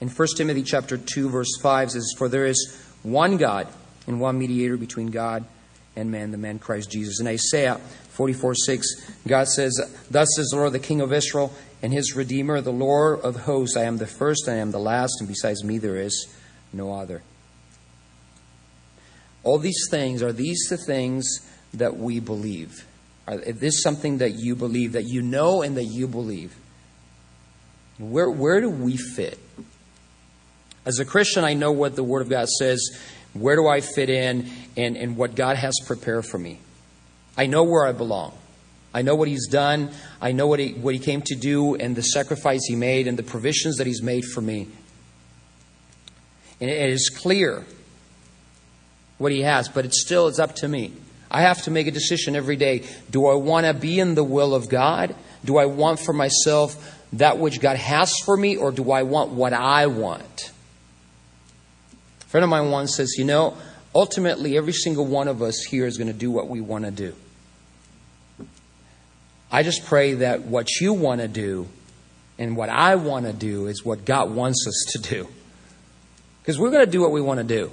In 0.00 0.08
1 0.08 0.28
Timothy 0.36 0.62
chapter 0.62 0.96
2, 0.96 1.28
verse 1.28 1.58
5 1.62 1.90
says, 1.92 2.14
For 2.16 2.28
there 2.28 2.46
is 2.46 2.76
one 3.02 3.36
God 3.36 3.66
and 4.06 4.20
one 4.20 4.38
mediator 4.38 4.76
between 4.76 5.08
God 5.08 5.44
and 5.96 6.10
man, 6.10 6.30
the 6.30 6.38
man 6.38 6.58
Christ 6.58 6.90
Jesus. 6.90 7.20
In 7.20 7.26
Isaiah 7.26 7.76
44 8.10 8.54
6, 8.54 9.10
God 9.26 9.48
says, 9.48 9.78
Thus 10.10 10.28
says 10.36 10.48
the 10.48 10.56
Lord, 10.56 10.72
the 10.72 10.78
King 10.78 11.00
of 11.00 11.12
Israel, 11.12 11.52
and 11.82 11.92
his 11.92 12.14
Redeemer, 12.14 12.60
the 12.60 12.72
Lord 12.72 13.20
of 13.20 13.42
hosts. 13.42 13.76
I 13.76 13.84
am 13.84 13.96
the 13.96 14.06
first, 14.06 14.48
I 14.48 14.56
am 14.56 14.70
the 14.70 14.78
last, 14.78 15.16
and 15.20 15.28
besides 15.28 15.64
me 15.64 15.78
there 15.78 15.96
is 15.96 16.28
no 16.72 16.92
other. 16.94 17.22
All 19.42 19.58
these 19.58 19.88
things, 19.90 20.22
are 20.22 20.32
these 20.32 20.66
the 20.68 20.76
things 20.76 21.48
that 21.74 21.96
we 21.96 22.20
believe? 22.20 22.86
Is 23.28 23.58
this 23.58 23.82
something 23.82 24.18
that 24.18 24.34
you 24.34 24.56
believe, 24.56 24.92
that 24.92 25.06
you 25.06 25.22
know 25.22 25.62
and 25.62 25.76
that 25.76 25.84
you 25.84 26.08
believe? 26.08 26.54
Where, 27.98 28.30
where 28.30 28.60
do 28.60 28.70
we 28.70 28.96
fit? 28.96 29.38
As 30.84 30.98
a 30.98 31.04
Christian, 31.04 31.44
I 31.44 31.54
know 31.54 31.70
what 31.72 31.94
the 31.94 32.02
Word 32.02 32.22
of 32.22 32.28
God 32.28 32.48
says. 32.48 32.80
Where 33.32 33.56
do 33.56 33.68
I 33.68 33.80
fit 33.80 34.10
in 34.10 34.50
and, 34.76 34.96
and 34.96 35.16
what 35.16 35.34
God 35.34 35.56
has 35.56 35.74
prepared 35.86 36.26
for 36.26 36.38
me? 36.38 36.58
I 37.36 37.46
know 37.46 37.64
where 37.64 37.86
I 37.86 37.92
belong. 37.92 38.36
I 38.92 39.02
know 39.02 39.14
what 39.14 39.28
He's 39.28 39.46
done. 39.48 39.90
I 40.20 40.32
know 40.32 40.46
what 40.46 40.58
he, 40.58 40.72
what 40.72 40.94
he 40.94 41.00
came 41.00 41.22
to 41.22 41.36
do 41.36 41.76
and 41.76 41.94
the 41.94 42.02
sacrifice 42.02 42.60
He 42.66 42.74
made 42.74 43.06
and 43.06 43.18
the 43.18 43.22
provisions 43.22 43.76
that 43.76 43.86
He's 43.86 44.02
made 44.02 44.24
for 44.24 44.40
me. 44.40 44.68
And 46.60 46.68
it 46.68 46.90
is 46.90 47.08
clear 47.08 47.64
what 49.18 49.32
He 49.32 49.42
has, 49.42 49.68
but 49.68 49.84
it's 49.84 50.00
still 50.00 50.26
it's 50.26 50.38
up 50.38 50.56
to 50.56 50.68
me. 50.68 50.92
I 51.30 51.42
have 51.42 51.62
to 51.62 51.70
make 51.70 51.86
a 51.86 51.92
decision 51.92 52.34
every 52.34 52.56
day. 52.56 52.82
Do 53.10 53.28
I 53.28 53.34
want 53.34 53.66
to 53.66 53.72
be 53.74 54.00
in 54.00 54.16
the 54.16 54.24
will 54.24 54.52
of 54.52 54.68
God? 54.68 55.14
Do 55.44 55.58
I 55.58 55.66
want 55.66 56.00
for 56.00 56.12
myself 56.12 56.98
that 57.12 57.38
which 57.38 57.60
God 57.60 57.76
has 57.76 58.12
for 58.24 58.36
me, 58.36 58.56
or 58.56 58.72
do 58.72 58.90
I 58.90 59.04
want 59.04 59.30
what 59.30 59.52
I 59.52 59.86
want? 59.86 60.49
Friend 62.30 62.44
of 62.44 62.48
mine 62.48 62.70
once 62.70 62.94
says, 62.94 63.16
You 63.18 63.24
know, 63.24 63.56
ultimately, 63.92 64.56
every 64.56 64.72
single 64.72 65.04
one 65.04 65.26
of 65.26 65.42
us 65.42 65.64
here 65.64 65.84
is 65.84 65.98
going 65.98 66.06
to 66.06 66.14
do 66.14 66.30
what 66.30 66.48
we 66.48 66.60
want 66.60 66.84
to 66.84 66.92
do. 66.92 67.14
I 69.50 69.64
just 69.64 69.84
pray 69.84 70.14
that 70.14 70.42
what 70.42 70.80
you 70.80 70.92
want 70.92 71.20
to 71.22 71.26
do 71.26 71.66
and 72.38 72.56
what 72.56 72.68
I 72.68 72.94
want 72.94 73.26
to 73.26 73.32
do 73.32 73.66
is 73.66 73.84
what 73.84 74.04
God 74.04 74.30
wants 74.30 74.64
us 74.68 74.92
to 74.92 74.98
do. 75.00 75.28
Because 76.40 76.56
we're 76.56 76.70
going 76.70 76.84
to 76.84 76.90
do 76.90 77.00
what 77.00 77.10
we 77.10 77.20
want 77.20 77.38
to 77.38 77.44
do. 77.44 77.72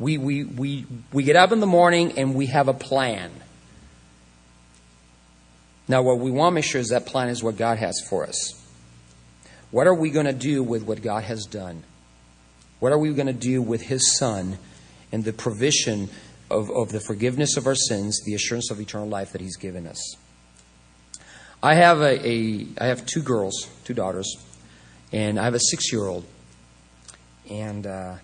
We, 0.00 0.18
we, 0.18 0.42
we, 0.42 0.84
we 1.12 1.22
get 1.22 1.36
up 1.36 1.52
in 1.52 1.60
the 1.60 1.66
morning 1.66 2.18
and 2.18 2.34
we 2.34 2.46
have 2.46 2.66
a 2.66 2.74
plan. 2.74 3.30
Now, 5.86 6.02
what 6.02 6.18
we 6.18 6.32
want 6.32 6.50
to 6.50 6.54
make 6.56 6.64
sure 6.64 6.80
is 6.80 6.88
that 6.88 7.06
plan 7.06 7.28
is 7.28 7.40
what 7.40 7.56
God 7.56 7.78
has 7.78 8.02
for 8.10 8.24
us. 8.24 8.60
What 9.70 9.86
are 9.86 9.94
we 9.94 10.10
going 10.10 10.26
to 10.26 10.32
do 10.32 10.64
with 10.64 10.82
what 10.82 11.02
God 11.02 11.22
has 11.22 11.44
done? 11.44 11.84
What 12.80 12.92
are 12.92 12.98
we 12.98 13.12
going 13.14 13.26
to 13.26 13.32
do 13.32 13.62
with 13.62 13.82
His 13.82 14.16
Son 14.18 14.58
and 15.12 15.24
the 15.24 15.32
provision 15.32 16.10
of, 16.50 16.70
of 16.70 16.90
the 16.90 17.00
forgiveness 17.00 17.56
of 17.56 17.66
our 17.66 17.74
sins, 17.74 18.20
the 18.24 18.34
assurance 18.34 18.70
of 18.70 18.80
eternal 18.80 19.08
life 19.08 19.32
that 19.32 19.40
He's 19.40 19.56
given 19.56 19.86
us? 19.86 20.16
I 21.62 21.74
have 21.74 22.00
a, 22.00 22.28
a 22.28 22.66
I 22.78 22.86
have 22.86 23.06
two 23.06 23.22
girls, 23.22 23.68
two 23.84 23.94
daughters, 23.94 24.36
and 25.12 25.38
I 25.38 25.44
have 25.44 25.54
a 25.54 25.60
six 25.60 25.92
year 25.92 26.06
old. 26.06 26.24
And 27.48 27.86
uh, 27.86 28.16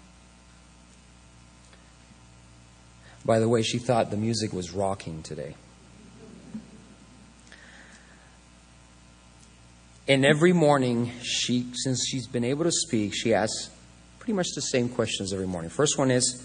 By 3.25 3.39
the 3.39 3.49
way, 3.49 3.63
she 3.63 3.79
thought 3.79 4.11
the 4.11 4.17
music 4.17 4.53
was 4.53 4.73
rocking 4.73 5.23
today. 5.23 5.55
And 10.09 10.25
every 10.25 10.53
morning, 10.53 11.13
she, 11.23 11.71
since 11.75 12.05
she's 12.09 12.27
been 12.27 12.43
able 12.43 12.65
to 12.65 12.73
speak, 12.73 13.15
she 13.15 13.33
asks 13.33 13.71
pretty 14.23 14.35
much 14.35 14.53
the 14.55 14.63
same 14.63 14.89
questions 14.89 15.33
every 15.33 15.49
morning. 15.49 15.69
First 15.69 15.99
one 15.99 16.13
is, 16.13 16.41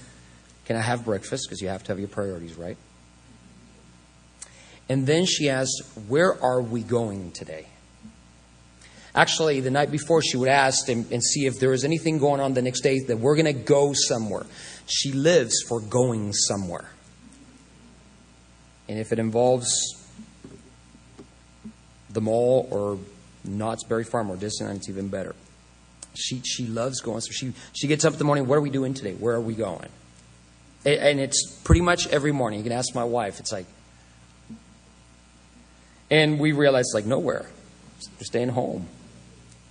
Can 0.65 0.75
I 0.75 0.81
have 0.81 1.05
breakfast? 1.05 1.45
Because 1.47 1.61
you 1.61 1.67
have 1.67 1.83
to 1.83 1.91
have 1.91 1.99
your 1.99 2.07
priorities 2.07 2.57
right. 2.57 2.75
And 4.89 5.05
then 5.05 5.27
she 5.27 5.47
asks, 5.47 5.95
Where 6.07 6.43
are 6.43 6.59
we 6.59 6.81
going 6.81 7.33
today? 7.33 7.67
Actually, 9.13 9.59
the 9.59 9.69
night 9.69 9.91
before, 9.91 10.23
she 10.23 10.37
would 10.37 10.49
ask 10.49 10.89
and, 10.89 11.11
and 11.11 11.23
see 11.23 11.45
if 11.45 11.59
there 11.59 11.69
was 11.69 11.83
anything 11.83 12.17
going 12.17 12.41
on 12.41 12.55
the 12.55 12.63
next 12.63 12.81
day 12.81 12.97
that 13.01 13.19
we're 13.19 13.35
going 13.35 13.45
to 13.45 13.53
go 13.53 13.93
somewhere. 13.93 14.47
She 14.87 15.11
lives 15.11 15.61
for 15.69 15.79
going 15.79 16.33
somewhere. 16.33 16.89
And 18.89 18.97
if 18.97 19.11
it 19.11 19.19
involves 19.19 19.69
the 22.09 22.21
mall 22.21 22.67
or 22.71 22.97
Knott's 23.43 23.83
Berry 23.83 24.03
Farm 24.03 24.31
or 24.31 24.35
Disneyland, 24.35 24.77
it's 24.77 24.89
even 24.89 25.09
better. 25.09 25.35
She, 26.17 26.41
she 26.41 26.65
loves 26.65 26.99
going. 27.01 27.21
So 27.21 27.31
she, 27.31 27.53
she 27.73 27.87
gets 27.87 28.03
up 28.05 28.13
in 28.13 28.19
the 28.19 28.25
morning, 28.25 28.47
what 28.47 28.57
are 28.57 28.61
we 28.61 28.69
doing 28.69 28.93
today? 28.93 29.13
Where 29.13 29.35
are 29.35 29.41
we 29.41 29.53
going? 29.53 29.89
And 30.85 31.19
it's 31.19 31.59
pretty 31.63 31.81
much 31.81 32.07
every 32.07 32.31
morning. 32.31 32.59
You 32.59 32.63
can 32.63 32.71
ask 32.71 32.95
my 32.95 33.03
wife. 33.03 33.39
It's 33.39 33.51
like, 33.51 33.65
and 36.09 36.39
we 36.39 36.53
realize, 36.53 36.85
like, 36.93 37.05
nowhere. 37.05 37.45
We're 38.17 38.23
staying 38.23 38.49
home. 38.49 38.87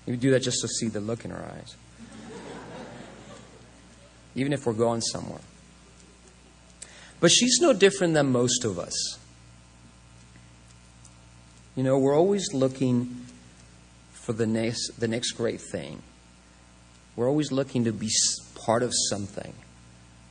We 0.04 0.16
do 0.16 0.30
that 0.32 0.40
just 0.40 0.60
to 0.60 0.68
see 0.68 0.88
the 0.88 1.00
look 1.00 1.24
in 1.24 1.30
her 1.30 1.52
eyes 1.56 1.74
even 4.34 4.52
if 4.52 4.66
we're 4.66 4.74
going 4.74 5.00
somewhere. 5.00 5.40
But 7.18 7.30
she's 7.30 7.58
no 7.60 7.72
different 7.72 8.14
than 8.14 8.30
most 8.30 8.64
of 8.64 8.78
us. 8.78 9.18
You 11.74 11.82
know, 11.82 11.98
we're 11.98 12.16
always 12.16 12.52
looking 12.52 13.26
for 14.12 14.32
the 14.32 14.46
next, 14.46 14.98
the 14.98 15.08
next 15.08 15.32
great 15.32 15.60
thing. 15.60 16.02
We're 17.16 17.28
always 17.28 17.50
looking 17.50 17.84
to 17.84 17.92
be 17.92 18.10
part 18.54 18.82
of 18.82 18.92
something. 19.10 19.52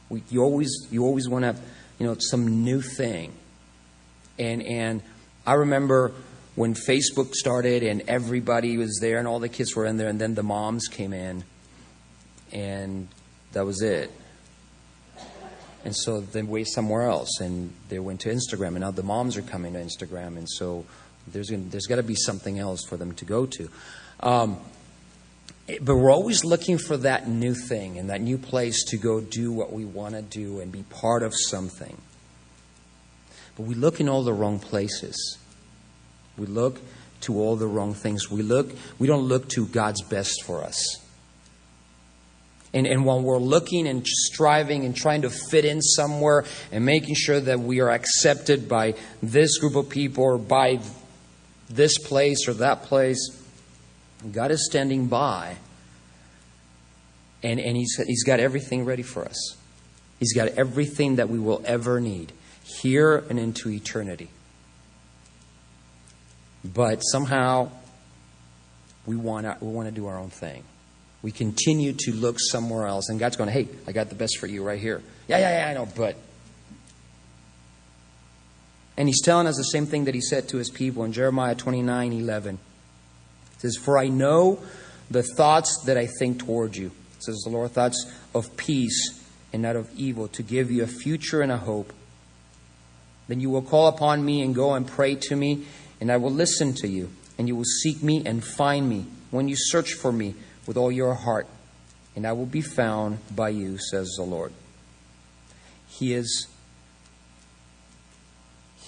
We, 0.09 0.23
you 0.29 0.41
always, 0.41 0.87
you 0.91 1.03
always 1.03 1.27
want 1.27 1.43
to, 1.43 1.55
you 1.99 2.05
know, 2.05 2.15
some 2.19 2.63
new 2.63 2.81
thing. 2.81 3.33
And, 4.37 4.61
and 4.61 5.01
I 5.45 5.53
remember 5.53 6.13
when 6.55 6.75
Facebook 6.75 7.33
started 7.33 7.83
and 7.83 8.03
everybody 8.07 8.77
was 8.77 8.99
there 9.01 9.17
and 9.17 9.27
all 9.27 9.39
the 9.39 9.49
kids 9.49 9.75
were 9.75 9.85
in 9.85 9.97
there, 9.97 10.07
and 10.07 10.21
then 10.21 10.35
the 10.35 10.43
moms 10.43 10.87
came 10.87 11.11
in 11.11 11.43
and 12.51 13.07
that 13.53 13.65
was 13.65 13.81
it. 13.81 14.11
And 15.83 15.95
so 15.95 16.21
they 16.21 16.41
went 16.41 16.67
somewhere 16.67 17.03
else, 17.03 17.39
and 17.39 17.71
they 17.89 17.99
went 17.99 18.21
to 18.21 18.29
Instagram, 18.29 18.69
and 18.69 18.79
now 18.79 18.91
the 18.91 19.03
moms 19.03 19.37
are 19.37 19.43
coming 19.43 19.73
to 19.73 19.79
Instagram, 19.79 20.35
and 20.35 20.49
so 20.49 20.83
there's 21.27 21.49
there's 21.49 21.85
got 21.85 21.97
to 21.97 22.03
be 22.03 22.15
something 22.15 22.57
else 22.57 22.83
for 22.83 22.97
them 22.97 23.13
to 23.13 23.25
go 23.25 23.45
to. 23.45 23.69
Um, 24.19 24.59
but 25.67 25.95
we're 25.95 26.11
always 26.11 26.45
looking 26.45 26.77
for 26.77 26.97
that 26.97 27.27
new 27.27 27.55
thing 27.55 27.97
and 27.97 28.09
that 28.09 28.21
new 28.21 28.37
place 28.37 28.83
to 28.85 28.97
go 28.97 29.19
do 29.19 29.51
what 29.51 29.71
we 29.71 29.83
want 29.83 30.13
to 30.13 30.21
do 30.21 30.59
and 30.59 30.71
be 30.71 30.83
part 30.83 31.23
of 31.23 31.33
something. 31.33 31.97
But 33.55 33.63
we 33.63 33.73
look 33.73 33.99
in 33.99 34.07
all 34.07 34.23
the 34.23 34.33
wrong 34.33 34.59
places. 34.59 35.37
We 36.37 36.45
look 36.45 36.79
to 37.21 37.39
all 37.39 37.55
the 37.55 37.67
wrong 37.67 37.93
things. 37.93 38.29
We 38.29 38.43
look 38.43 38.71
we 38.99 39.07
don't 39.07 39.23
look 39.23 39.49
to 39.49 39.65
God's 39.65 40.03
best 40.03 40.43
for 40.43 40.63
us. 40.63 41.01
And, 42.73 42.85
and 42.85 43.05
when 43.05 43.23
we're 43.23 43.37
looking 43.37 43.87
and 43.87 44.05
striving 44.05 44.83
and 44.83 44.93
trying 44.93 45.21
to 45.21 45.29
fit 45.29 45.63
in 45.63 45.81
somewhere 45.81 46.43
and 46.73 46.85
making 46.85 47.15
sure 47.15 47.39
that 47.39 47.61
we 47.61 47.79
are 47.79 47.89
accepted 47.89 48.67
by 48.67 48.95
this 49.23 49.57
group 49.59 49.77
of 49.77 49.87
people 49.87 50.25
or 50.25 50.37
by 50.37 50.79
this 51.69 51.97
place 51.97 52.49
or 52.49 52.53
that 52.55 52.83
place, 52.83 53.44
God 54.31 54.51
is 54.51 54.65
standing 54.65 55.07
by 55.07 55.57
and, 57.43 57.59
and 57.59 57.77
he's, 57.77 57.95
he's 58.07 58.23
got 58.23 58.39
everything 58.39 58.85
ready 58.85 59.03
for 59.03 59.23
us. 59.23 59.57
He's 60.19 60.33
got 60.33 60.47
everything 60.49 61.17
that 61.17 61.29
we 61.29 61.39
will 61.39 61.61
ever 61.65 61.99
need 61.99 62.31
here 62.63 63.17
and 63.29 63.37
into 63.37 63.69
eternity. 63.69 64.29
But 66.63 67.01
somehow 67.01 67.69
we 69.05 69.15
want 69.15 69.61
we 69.61 69.69
want 69.69 69.87
to 69.87 69.93
do 69.93 70.07
our 70.07 70.17
own 70.17 70.29
thing 70.29 70.63
we 71.25 71.31
continue 71.31 71.91
to 71.91 72.13
look 72.13 72.37
somewhere 72.39 72.85
else. 72.85 73.09
And 73.09 73.19
God's 73.19 73.35
going, 73.35 73.49
hey, 73.49 73.67
I 73.87 73.93
got 73.93 74.09
the 74.09 74.15
best 74.15 74.37
for 74.37 74.45
you 74.45 74.63
right 74.63 74.79
here. 74.79 75.01
Yeah, 75.27 75.39
yeah, 75.39 75.57
yeah, 75.57 75.71
I 75.71 75.73
know, 75.73 75.87
but. 75.87 76.15
And 78.95 79.09
he's 79.09 79.23
telling 79.23 79.47
us 79.47 79.57
the 79.57 79.63
same 79.63 79.87
thing 79.87 80.05
that 80.05 80.13
he 80.13 80.21
said 80.21 80.47
to 80.49 80.57
his 80.57 80.69
people 80.69 81.03
in 81.03 81.13
Jeremiah 81.13 81.55
29 81.55 82.13
11. 82.13 82.59
Says, 83.65 83.77
For 83.83 83.97
I 83.97 84.07
know 84.07 84.59
the 85.09 85.23
thoughts 85.23 85.83
that 85.85 85.97
I 85.97 86.07
think 86.19 86.39
toward 86.39 86.75
you, 86.75 86.91
says 87.19 87.41
the 87.43 87.49
Lord, 87.49 87.71
thoughts 87.71 88.11
of 88.35 88.55
peace 88.57 89.23
and 89.51 89.63
not 89.63 89.75
of 89.75 89.89
evil, 89.95 90.27
to 90.29 90.43
give 90.43 90.69
you 90.69 90.83
a 90.83 90.87
future 90.87 91.41
and 91.41 91.51
a 91.51 91.57
hope. 91.57 91.91
Then 93.27 93.39
you 93.39 93.49
will 93.49 93.63
call 93.63 93.87
upon 93.87 94.23
me 94.23 94.41
and 94.41 94.53
go 94.53 94.73
and 94.75 94.87
pray 94.87 95.15
to 95.15 95.35
me, 95.35 95.65
and 95.99 96.11
I 96.11 96.17
will 96.17 96.31
listen 96.31 96.73
to 96.75 96.87
you. 96.87 97.09
and 97.37 97.47
you 97.49 97.55
will 97.55 97.65
seek 97.65 98.01
me 98.01 98.23
and 98.25 98.41
find 98.43 98.87
me 98.87 99.05
when 99.29 99.49
you 99.49 99.55
search 99.57 99.93
for 99.93 100.11
me 100.11 100.35
with 100.65 100.77
all 100.77 100.91
your 100.91 101.13
heart, 101.15 101.47
and 102.15 102.25
I 102.25 102.31
will 102.31 102.45
be 102.45 102.61
found 102.61 103.17
by 103.35 103.49
you, 103.49 103.77
says 103.77 104.13
the 104.15 104.23
Lord. 104.23 104.53
He 105.89 106.13
is 106.13 106.47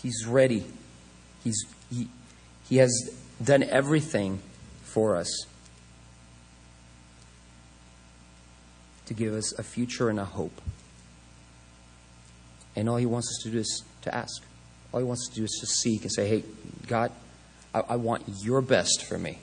He's 0.02 0.26
ready. 0.26 0.64
He's 1.44 1.66
he, 1.90 2.08
he 2.70 2.78
has 2.78 2.92
done 3.44 3.64
everything 3.64 4.42
for 4.98 5.16
us 5.16 5.46
to 9.06 9.14
give 9.14 9.32
us 9.32 9.54
a 9.60 9.62
future 9.62 10.10
and 10.10 10.20
a 10.20 10.26
hope. 10.26 10.60
And 12.76 12.90
all 12.90 12.98
he 12.98 13.06
wants 13.06 13.28
us 13.28 13.44
to 13.44 13.52
do 13.52 13.60
is 13.60 13.84
to 14.02 14.16
ask. 14.16 14.42
All 14.92 15.00
he 15.00 15.06
wants 15.06 15.28
us 15.28 15.36
to 15.36 15.42
do 15.42 15.44
is 15.44 15.56
to 15.62 15.68
seek 15.68 16.02
and 16.02 16.12
say, 16.12 16.28
hey, 16.28 16.44
God, 16.88 17.12
I, 17.76 17.82
I 17.90 17.96
want 17.98 18.24
your 18.42 18.60
best 18.62 19.06
for 19.06 19.20
me. 19.20 19.38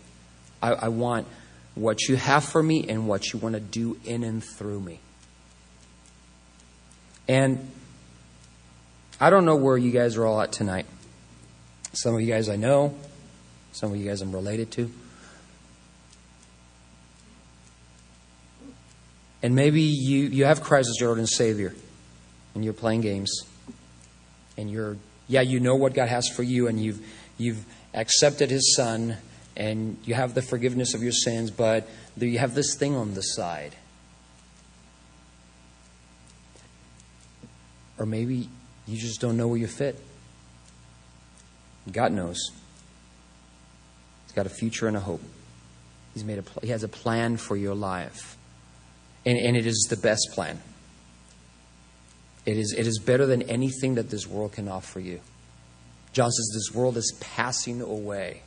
I, 0.60 0.72
I 0.72 0.88
want 0.88 1.28
what 1.76 2.08
you 2.08 2.16
have 2.16 2.42
for 2.44 2.60
me 2.60 2.86
and 2.88 3.06
what 3.06 3.32
you 3.32 3.38
want 3.38 3.54
to 3.54 3.60
do 3.60 3.96
in 4.04 4.24
and 4.24 4.42
through 4.42 4.80
me. 4.80 4.98
And 7.28 7.70
I 9.20 9.30
don't 9.30 9.44
know 9.44 9.54
where 9.54 9.78
you 9.78 9.92
guys 9.92 10.16
are 10.16 10.26
all 10.26 10.40
at 10.40 10.50
tonight. 10.50 10.86
Some 11.92 12.16
of 12.16 12.20
you 12.22 12.26
guys 12.26 12.48
I 12.48 12.56
know, 12.56 12.96
some 13.70 13.92
of 13.92 13.96
you 13.98 14.08
guys 14.08 14.20
I'm 14.20 14.32
related 14.32 14.72
to. 14.72 14.90
And 19.44 19.54
maybe 19.54 19.82
you, 19.82 20.28
you 20.28 20.46
have 20.46 20.62
Christ 20.62 20.88
as 20.88 20.98
your 20.98 21.10
Lord 21.10 21.18
and 21.18 21.28
Savior, 21.28 21.74
and 22.54 22.64
you're 22.64 22.72
playing 22.72 23.02
games. 23.02 23.30
And 24.56 24.70
you're, 24.70 24.96
yeah, 25.28 25.42
you 25.42 25.60
know 25.60 25.74
what 25.74 25.92
God 25.92 26.08
has 26.08 26.26
for 26.34 26.42
you, 26.42 26.66
and 26.66 26.82
you've, 26.82 27.06
you've 27.36 27.62
accepted 27.92 28.50
His 28.50 28.74
Son, 28.74 29.18
and 29.54 29.98
you 30.04 30.14
have 30.14 30.32
the 30.32 30.40
forgiveness 30.40 30.94
of 30.94 31.02
your 31.02 31.12
sins, 31.12 31.50
but 31.50 31.86
you 32.16 32.38
have 32.38 32.54
this 32.54 32.74
thing 32.78 32.96
on 32.96 33.12
the 33.12 33.20
side. 33.20 33.76
Or 37.98 38.06
maybe 38.06 38.48
you 38.86 38.96
just 38.96 39.20
don't 39.20 39.36
know 39.36 39.48
where 39.48 39.58
you 39.58 39.66
fit. 39.66 40.00
God 41.92 42.12
knows. 42.12 42.38
He's 44.24 44.32
got 44.34 44.46
a 44.46 44.48
future 44.48 44.88
and 44.88 44.96
a 44.96 45.00
hope. 45.00 45.20
He's 46.14 46.24
made 46.24 46.38
a, 46.38 46.44
he 46.62 46.68
has 46.68 46.82
a 46.82 46.88
plan 46.88 47.36
for 47.36 47.56
your 47.56 47.74
life. 47.74 48.38
And, 49.26 49.38
and 49.38 49.56
it 49.56 49.66
is 49.66 49.86
the 49.88 49.96
best 49.96 50.30
plan. 50.32 50.60
It 52.46 52.58
is, 52.58 52.74
it 52.76 52.86
is 52.86 52.98
better 52.98 53.26
than 53.26 53.42
anything 53.42 53.94
that 53.94 54.10
this 54.10 54.26
world 54.26 54.52
can 54.52 54.68
offer 54.68 55.00
you. 55.00 55.20
John 56.12 56.30
says 56.30 56.50
this 56.54 56.74
world 56.74 56.96
is 56.96 57.16
passing 57.20 57.80
away. 57.80 58.42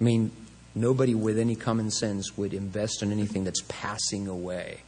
I 0.00 0.04
mean, 0.04 0.32
nobody 0.74 1.14
with 1.14 1.38
any 1.38 1.54
common 1.54 1.90
sense 1.90 2.36
would 2.36 2.52
invest 2.52 3.02
in 3.02 3.12
anything 3.12 3.44
that's 3.44 3.62
passing 3.68 4.26
away. 4.26 4.80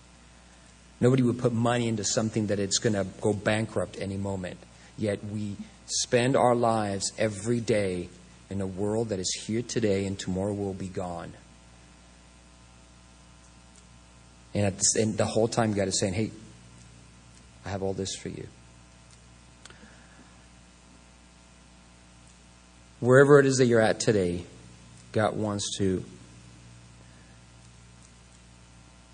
Nobody 1.01 1.23
would 1.23 1.39
put 1.39 1.53
money 1.53 1.89
into 1.89 2.05
something 2.05 2.49
that 2.49 2.59
it's 2.59 2.79
going 2.79 2.95
to 2.95 3.07
go 3.21 3.33
bankrupt 3.33 3.97
any 4.01 4.17
moment. 4.17 4.59
Yet 4.99 5.25
we 5.25 5.57
spend 5.87 6.37
our 6.37 6.55
lives 6.55 7.13
every 7.17 7.61
day 7.61 8.09
in 8.51 8.61
a 8.61 8.67
world 8.67 9.11
that 9.11 9.19
is 9.19 9.45
here 9.47 9.63
today 9.63 10.07
and 10.07 10.19
tomorrow 10.19 10.53
will 10.53 10.75
be 10.75 10.89
gone. 10.89 11.33
And, 14.55 14.67
at 14.67 14.79
the, 14.79 15.03
and 15.03 15.19
the 15.19 15.27
whole 15.27 15.49
time, 15.49 15.73
God 15.73 15.89
is 15.89 15.99
saying, 15.99 16.15
hey, 16.15 16.31
I 17.67 17.71
have 17.71 17.83
all 17.83 17.93
this 17.93 18.15
for 18.15 18.29
you. 18.29 18.47
Wherever 23.01 23.39
it 23.39 23.47
is 23.47 23.59
that 23.59 23.67
you're 23.67 23.81
at 23.81 24.01
today, 24.01 24.45
God 25.13 25.37
wants 25.37 25.77
to 25.79 26.05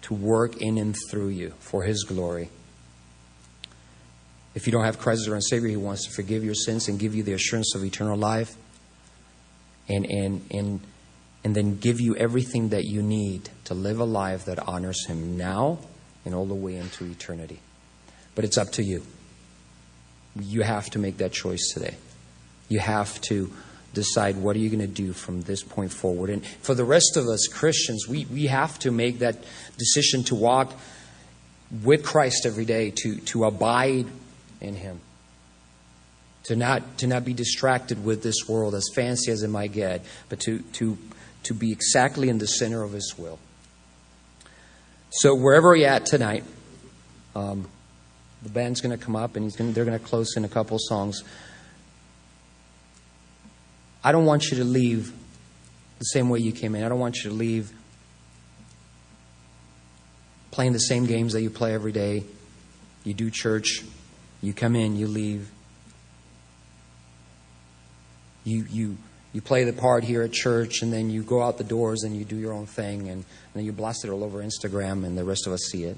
to 0.02 0.14
work 0.14 0.56
in 0.56 0.78
and 0.78 0.96
through 1.10 1.28
you 1.28 1.52
for 1.60 1.82
His 1.82 2.04
glory. 2.04 2.50
If 4.54 4.66
you 4.66 4.72
don't 4.72 4.84
have 4.84 4.98
Christ 4.98 5.20
as 5.20 5.26
your 5.26 5.40
Savior, 5.40 5.68
He 5.68 5.76
wants 5.76 6.06
to 6.06 6.10
forgive 6.10 6.42
your 6.42 6.54
sins 6.54 6.88
and 6.88 6.98
give 6.98 7.14
you 7.14 7.22
the 7.22 7.32
assurance 7.32 7.74
of 7.74 7.84
eternal 7.84 8.16
life 8.16 8.56
and, 9.88 10.06
and, 10.06 10.44
and, 10.50 10.80
and 11.42 11.54
then 11.54 11.78
give 11.78 12.00
you 12.00 12.16
everything 12.16 12.68
that 12.70 12.84
you 12.84 13.02
need 13.02 13.48
to 13.64 13.74
live 13.74 13.98
a 14.00 14.04
life 14.04 14.44
that 14.44 14.58
honors 14.68 15.06
Him 15.06 15.36
now 15.36 15.78
and 16.24 16.34
all 16.34 16.46
the 16.46 16.54
way 16.54 16.76
into 16.76 17.04
eternity. 17.04 17.60
But 18.34 18.44
it's 18.44 18.58
up 18.58 18.70
to 18.72 18.82
you. 18.82 19.02
You 20.38 20.62
have 20.62 20.90
to 20.90 20.98
make 20.98 21.18
that 21.18 21.32
choice 21.32 21.72
today. 21.72 21.96
You 22.68 22.78
have 22.78 23.20
to 23.22 23.50
decide 23.94 24.36
what 24.36 24.54
are 24.54 24.60
you 24.60 24.68
going 24.68 24.80
to 24.80 24.86
do 24.86 25.12
from 25.12 25.42
this 25.42 25.62
point 25.62 25.92
forward. 25.92 26.30
And 26.30 26.46
for 26.46 26.74
the 26.74 26.84
rest 26.84 27.16
of 27.16 27.26
us 27.26 27.48
Christians, 27.48 28.06
we, 28.08 28.26
we 28.26 28.46
have 28.46 28.78
to 28.80 28.90
make 28.90 29.18
that 29.20 29.36
decision 29.76 30.22
to 30.24 30.34
walk 30.34 30.72
with 31.82 32.04
Christ 32.04 32.46
every 32.46 32.64
day, 32.64 32.90
to, 33.02 33.16
to 33.16 33.44
abide 33.44 34.06
in 34.60 34.76
Him. 34.76 35.00
To 36.44 36.56
not, 36.56 36.98
to 36.98 37.06
not 37.06 37.24
be 37.24 37.34
distracted 37.34 38.04
with 38.04 38.22
this 38.22 38.48
world, 38.48 38.74
as 38.74 38.88
fancy 38.94 39.30
as 39.30 39.42
it 39.42 39.48
might 39.48 39.72
get, 39.72 40.04
but 40.28 40.40
to, 40.40 40.60
to, 40.60 40.96
to 41.44 41.54
be 41.54 41.72
exactly 41.72 42.28
in 42.28 42.38
the 42.38 42.46
center 42.46 42.82
of 42.82 42.92
His 42.92 43.14
will. 43.18 43.38
So, 45.10 45.34
wherever 45.34 45.74
you're 45.74 45.88
at 45.88 46.06
tonight, 46.06 46.44
um, 47.34 47.68
the 48.42 48.48
band's 48.48 48.80
going 48.80 48.96
to 48.96 49.02
come 49.02 49.16
up 49.16 49.36
and 49.36 49.54
gonna, 49.56 49.72
they're 49.72 49.84
going 49.84 49.98
to 49.98 50.04
close 50.04 50.36
in 50.36 50.44
a 50.44 50.48
couple 50.48 50.78
songs. 50.80 51.22
I 54.02 54.12
don't 54.12 54.24
want 54.24 54.50
you 54.50 54.58
to 54.58 54.64
leave 54.64 55.12
the 55.98 56.04
same 56.04 56.30
way 56.30 56.38
you 56.38 56.52
came 56.52 56.74
in. 56.74 56.84
I 56.84 56.88
don't 56.88 56.98
want 56.98 57.16
you 57.18 57.30
to 57.30 57.36
leave 57.36 57.72
playing 60.50 60.72
the 60.72 60.78
same 60.78 61.06
games 61.06 61.32
that 61.34 61.42
you 61.42 61.50
play 61.50 61.74
every 61.74 61.92
day. 61.92 62.24
You 63.04 63.14
do 63.14 63.30
church, 63.30 63.84
you 64.42 64.52
come 64.52 64.74
in, 64.74 64.96
you 64.96 65.06
leave. 65.06 65.50
You, 68.44 68.66
you, 68.70 68.96
you 69.32 69.40
play 69.40 69.64
the 69.64 69.72
part 69.72 70.04
here 70.04 70.22
at 70.22 70.32
church, 70.32 70.82
and 70.82 70.92
then 70.92 71.10
you 71.10 71.22
go 71.22 71.42
out 71.42 71.58
the 71.58 71.64
doors 71.64 72.02
and 72.02 72.16
you 72.16 72.24
do 72.24 72.36
your 72.36 72.52
own 72.52 72.66
thing, 72.66 73.08
and, 73.08 73.10
and 73.10 73.24
then 73.54 73.64
you 73.64 73.72
blast 73.72 74.04
it 74.04 74.10
all 74.10 74.24
over 74.24 74.42
Instagram, 74.42 75.04
and 75.04 75.16
the 75.16 75.24
rest 75.24 75.46
of 75.46 75.52
us 75.52 75.60
see 75.70 75.84
it. 75.84 75.96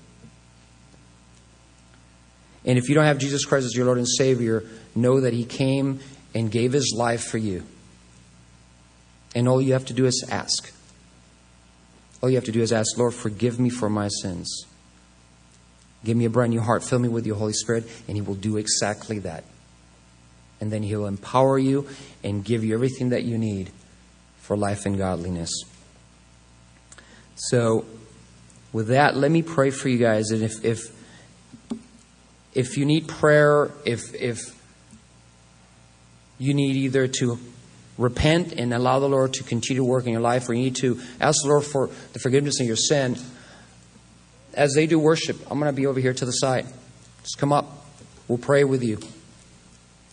And 2.64 2.78
if 2.78 2.88
you 2.88 2.94
don't 2.94 3.04
have 3.04 3.18
Jesus 3.18 3.44
Christ 3.44 3.66
as 3.66 3.74
your 3.74 3.86
Lord 3.86 3.98
and 3.98 4.08
Savior, 4.08 4.64
know 4.94 5.20
that 5.20 5.32
He 5.32 5.44
came 5.44 6.00
and 6.34 6.50
gave 6.50 6.72
His 6.72 6.94
life 6.96 7.24
for 7.24 7.38
you. 7.38 7.64
And 9.34 9.48
all 9.48 9.60
you 9.60 9.72
have 9.72 9.86
to 9.86 9.94
do 9.94 10.04
is 10.04 10.24
ask. 10.30 10.72
All 12.22 12.28
you 12.28 12.36
have 12.36 12.44
to 12.44 12.52
do 12.52 12.60
is 12.60 12.72
ask, 12.72 12.96
Lord, 12.98 13.14
forgive 13.14 13.58
me 13.58 13.70
for 13.70 13.88
my 13.88 14.08
sins. 14.08 14.66
Give 16.04 16.16
me 16.16 16.24
a 16.24 16.30
brand 16.30 16.50
new 16.50 16.60
heart. 16.60 16.84
Fill 16.84 16.98
me 16.98 17.08
with 17.08 17.26
your 17.26 17.36
Holy 17.36 17.52
Spirit. 17.52 17.88
And 18.06 18.16
He 18.16 18.20
will 18.20 18.34
do 18.34 18.58
exactly 18.58 19.18
that. 19.20 19.44
And 20.62 20.70
then 20.70 20.84
He'll 20.84 21.06
empower 21.06 21.58
you 21.58 21.88
and 22.22 22.44
give 22.44 22.62
you 22.62 22.72
everything 22.74 23.08
that 23.08 23.24
you 23.24 23.36
need 23.36 23.72
for 24.38 24.56
life 24.56 24.86
and 24.86 24.96
godliness. 24.96 25.50
So, 27.34 27.84
with 28.72 28.86
that, 28.86 29.16
let 29.16 29.32
me 29.32 29.42
pray 29.42 29.70
for 29.70 29.88
you 29.88 29.98
guys. 29.98 30.30
And 30.30 30.40
if, 30.40 30.64
if, 30.64 30.82
if 32.54 32.76
you 32.76 32.84
need 32.84 33.08
prayer, 33.08 33.72
if, 33.84 34.14
if 34.14 34.38
you 36.38 36.54
need 36.54 36.76
either 36.76 37.08
to 37.08 37.40
repent 37.98 38.52
and 38.52 38.72
allow 38.72 39.00
the 39.00 39.08
Lord 39.08 39.34
to 39.34 39.42
continue 39.42 39.82
to 39.82 39.84
work 39.84 40.06
in 40.06 40.12
your 40.12 40.20
life, 40.20 40.48
or 40.48 40.54
you 40.54 40.62
need 40.62 40.76
to 40.76 41.00
ask 41.20 41.42
the 41.42 41.48
Lord 41.48 41.64
for 41.64 41.90
the 42.12 42.20
forgiveness 42.20 42.60
of 42.60 42.68
your 42.68 42.76
sin, 42.76 43.16
as 44.54 44.74
they 44.74 44.86
do 44.86 45.00
worship, 45.00 45.40
I'm 45.50 45.58
going 45.58 45.72
to 45.72 45.76
be 45.76 45.88
over 45.88 45.98
here 45.98 46.14
to 46.14 46.24
the 46.24 46.30
side. 46.30 46.66
Just 47.24 47.38
come 47.38 47.52
up. 47.52 47.84
We'll 48.28 48.38
pray 48.38 48.62
with 48.62 48.84
you. 48.84 49.00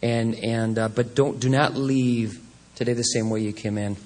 And 0.02 0.36
and 0.36 0.80
uh, 0.80 0.88
but 0.90 1.14
don't 1.16 1.40
do 1.40 1.50
not 1.50 1.76
leave 1.76 2.40
today 2.76 2.94
the 2.94 3.04
same 3.04 3.30
way 3.30 3.42
you 3.42 3.52
came 3.52 3.78
in. 3.78 3.98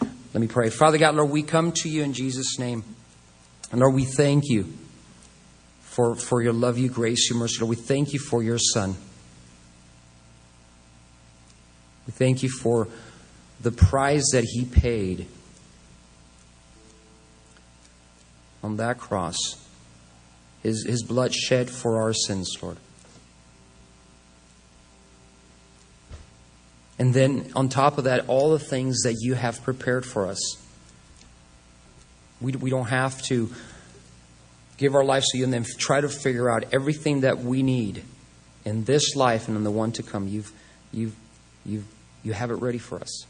Let 0.00 0.40
me 0.40 0.48
pray. 0.48 0.70
Father 0.70 0.98
God, 0.98 1.14
Lord, 1.14 1.30
we 1.30 1.42
come 1.42 1.72
to 1.72 1.88
you 1.88 2.02
in 2.02 2.12
Jesus' 2.12 2.58
name. 2.58 2.84
And 3.70 3.80
Lord, 3.80 3.94
we 3.94 4.04
thank 4.04 4.44
you 4.48 4.72
for, 5.80 6.14
for 6.14 6.42
your 6.42 6.52
love, 6.52 6.78
your 6.78 6.92
grace, 6.92 7.30
your 7.30 7.38
mercy. 7.38 7.58
Lord, 7.60 7.70
we 7.70 7.76
thank 7.76 8.12
you 8.12 8.18
for 8.18 8.42
your 8.42 8.58
Son. 8.58 8.96
We 12.06 12.12
thank 12.12 12.42
you 12.42 12.50
for 12.50 12.86
the 13.62 13.72
price 13.72 14.30
that 14.32 14.44
he 14.44 14.66
paid 14.66 15.26
on 18.62 18.76
that 18.76 18.98
cross. 18.98 19.36
His, 20.62 20.84
his 20.86 21.02
blood 21.02 21.32
shed 21.32 21.70
for 21.70 22.00
our 22.00 22.12
sins, 22.12 22.54
Lord. 22.60 22.76
And 26.98 27.12
then 27.12 27.50
on 27.54 27.68
top 27.68 27.98
of 27.98 28.04
that, 28.04 28.28
all 28.28 28.50
the 28.50 28.58
things 28.58 29.02
that 29.02 29.16
you 29.20 29.34
have 29.34 29.62
prepared 29.62 30.06
for 30.06 30.26
us. 30.26 30.40
We, 32.40 32.52
we 32.52 32.70
don't 32.70 32.88
have 32.88 33.22
to 33.24 33.50
give 34.78 34.94
our 34.94 35.04
lives 35.04 35.26
to 35.32 35.38
you 35.38 35.44
and 35.44 35.52
then 35.52 35.64
try 35.78 36.00
to 36.00 36.08
figure 36.08 36.50
out 36.50 36.64
everything 36.72 37.20
that 37.20 37.38
we 37.38 37.62
need 37.62 38.02
in 38.64 38.84
this 38.84 39.16
life 39.16 39.48
and 39.48 39.56
in 39.56 39.64
the 39.64 39.70
one 39.70 39.92
to 39.92 40.02
come. 40.02 40.28
You've, 40.28 40.52
you've 40.92 41.16
You, 41.66 41.82
you 42.22 42.32
have 42.32 42.52
it 42.52 42.62
ready 42.62 42.78
for 42.78 43.00
us. 43.00 43.26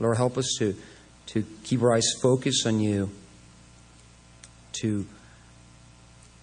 Lord, 0.00 0.16
help 0.16 0.36
us 0.36 0.56
to, 0.58 0.74
to 1.26 1.44
keep 1.62 1.80
our 1.82 1.94
eyes 1.94 2.10
focused 2.20 2.66
on 2.66 2.80
you, 2.80 3.10
to 4.80 5.06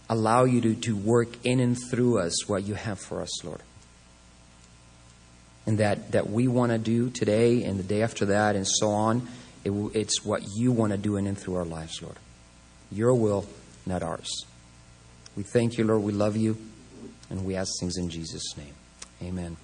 allow 0.09 0.45
you 0.45 0.61
to, 0.61 0.75
to 0.75 0.95
work 0.95 1.27
in 1.43 1.59
and 1.59 1.75
through 1.75 2.19
us 2.19 2.47
what 2.47 2.63
you 2.63 2.75
have 2.75 2.99
for 2.99 3.21
us, 3.21 3.43
Lord. 3.43 3.61
And 5.67 5.79
that, 5.79 6.11
that 6.11 6.29
we 6.29 6.47
want 6.47 6.71
to 6.71 6.77
do 6.77 7.09
today 7.09 7.63
and 7.63 7.79
the 7.79 7.83
day 7.83 8.03
after 8.03 8.25
that 8.25 8.55
and 8.55 8.67
so 8.67 8.89
on, 8.89 9.27
it, 9.63 9.71
it's 9.93 10.23
what 10.23 10.43
you 10.55 10.71
want 10.71 10.91
to 10.91 10.97
do 10.97 11.17
in 11.17 11.25
and 11.25 11.37
through 11.37 11.55
our 11.55 11.65
lives, 11.65 12.01
Lord. 12.01 12.17
Your 12.91 13.15
will, 13.15 13.47
not 13.85 14.03
ours. 14.03 14.45
We 15.35 15.43
thank 15.43 15.77
you, 15.77 15.83
Lord. 15.83 16.03
We 16.03 16.13
love 16.13 16.37
you. 16.37 16.57
And 17.29 17.45
we 17.45 17.55
ask 17.55 17.71
things 17.79 17.97
in 17.97 18.09
Jesus' 18.09 18.55
name. 18.55 18.73
Amen. 19.23 19.57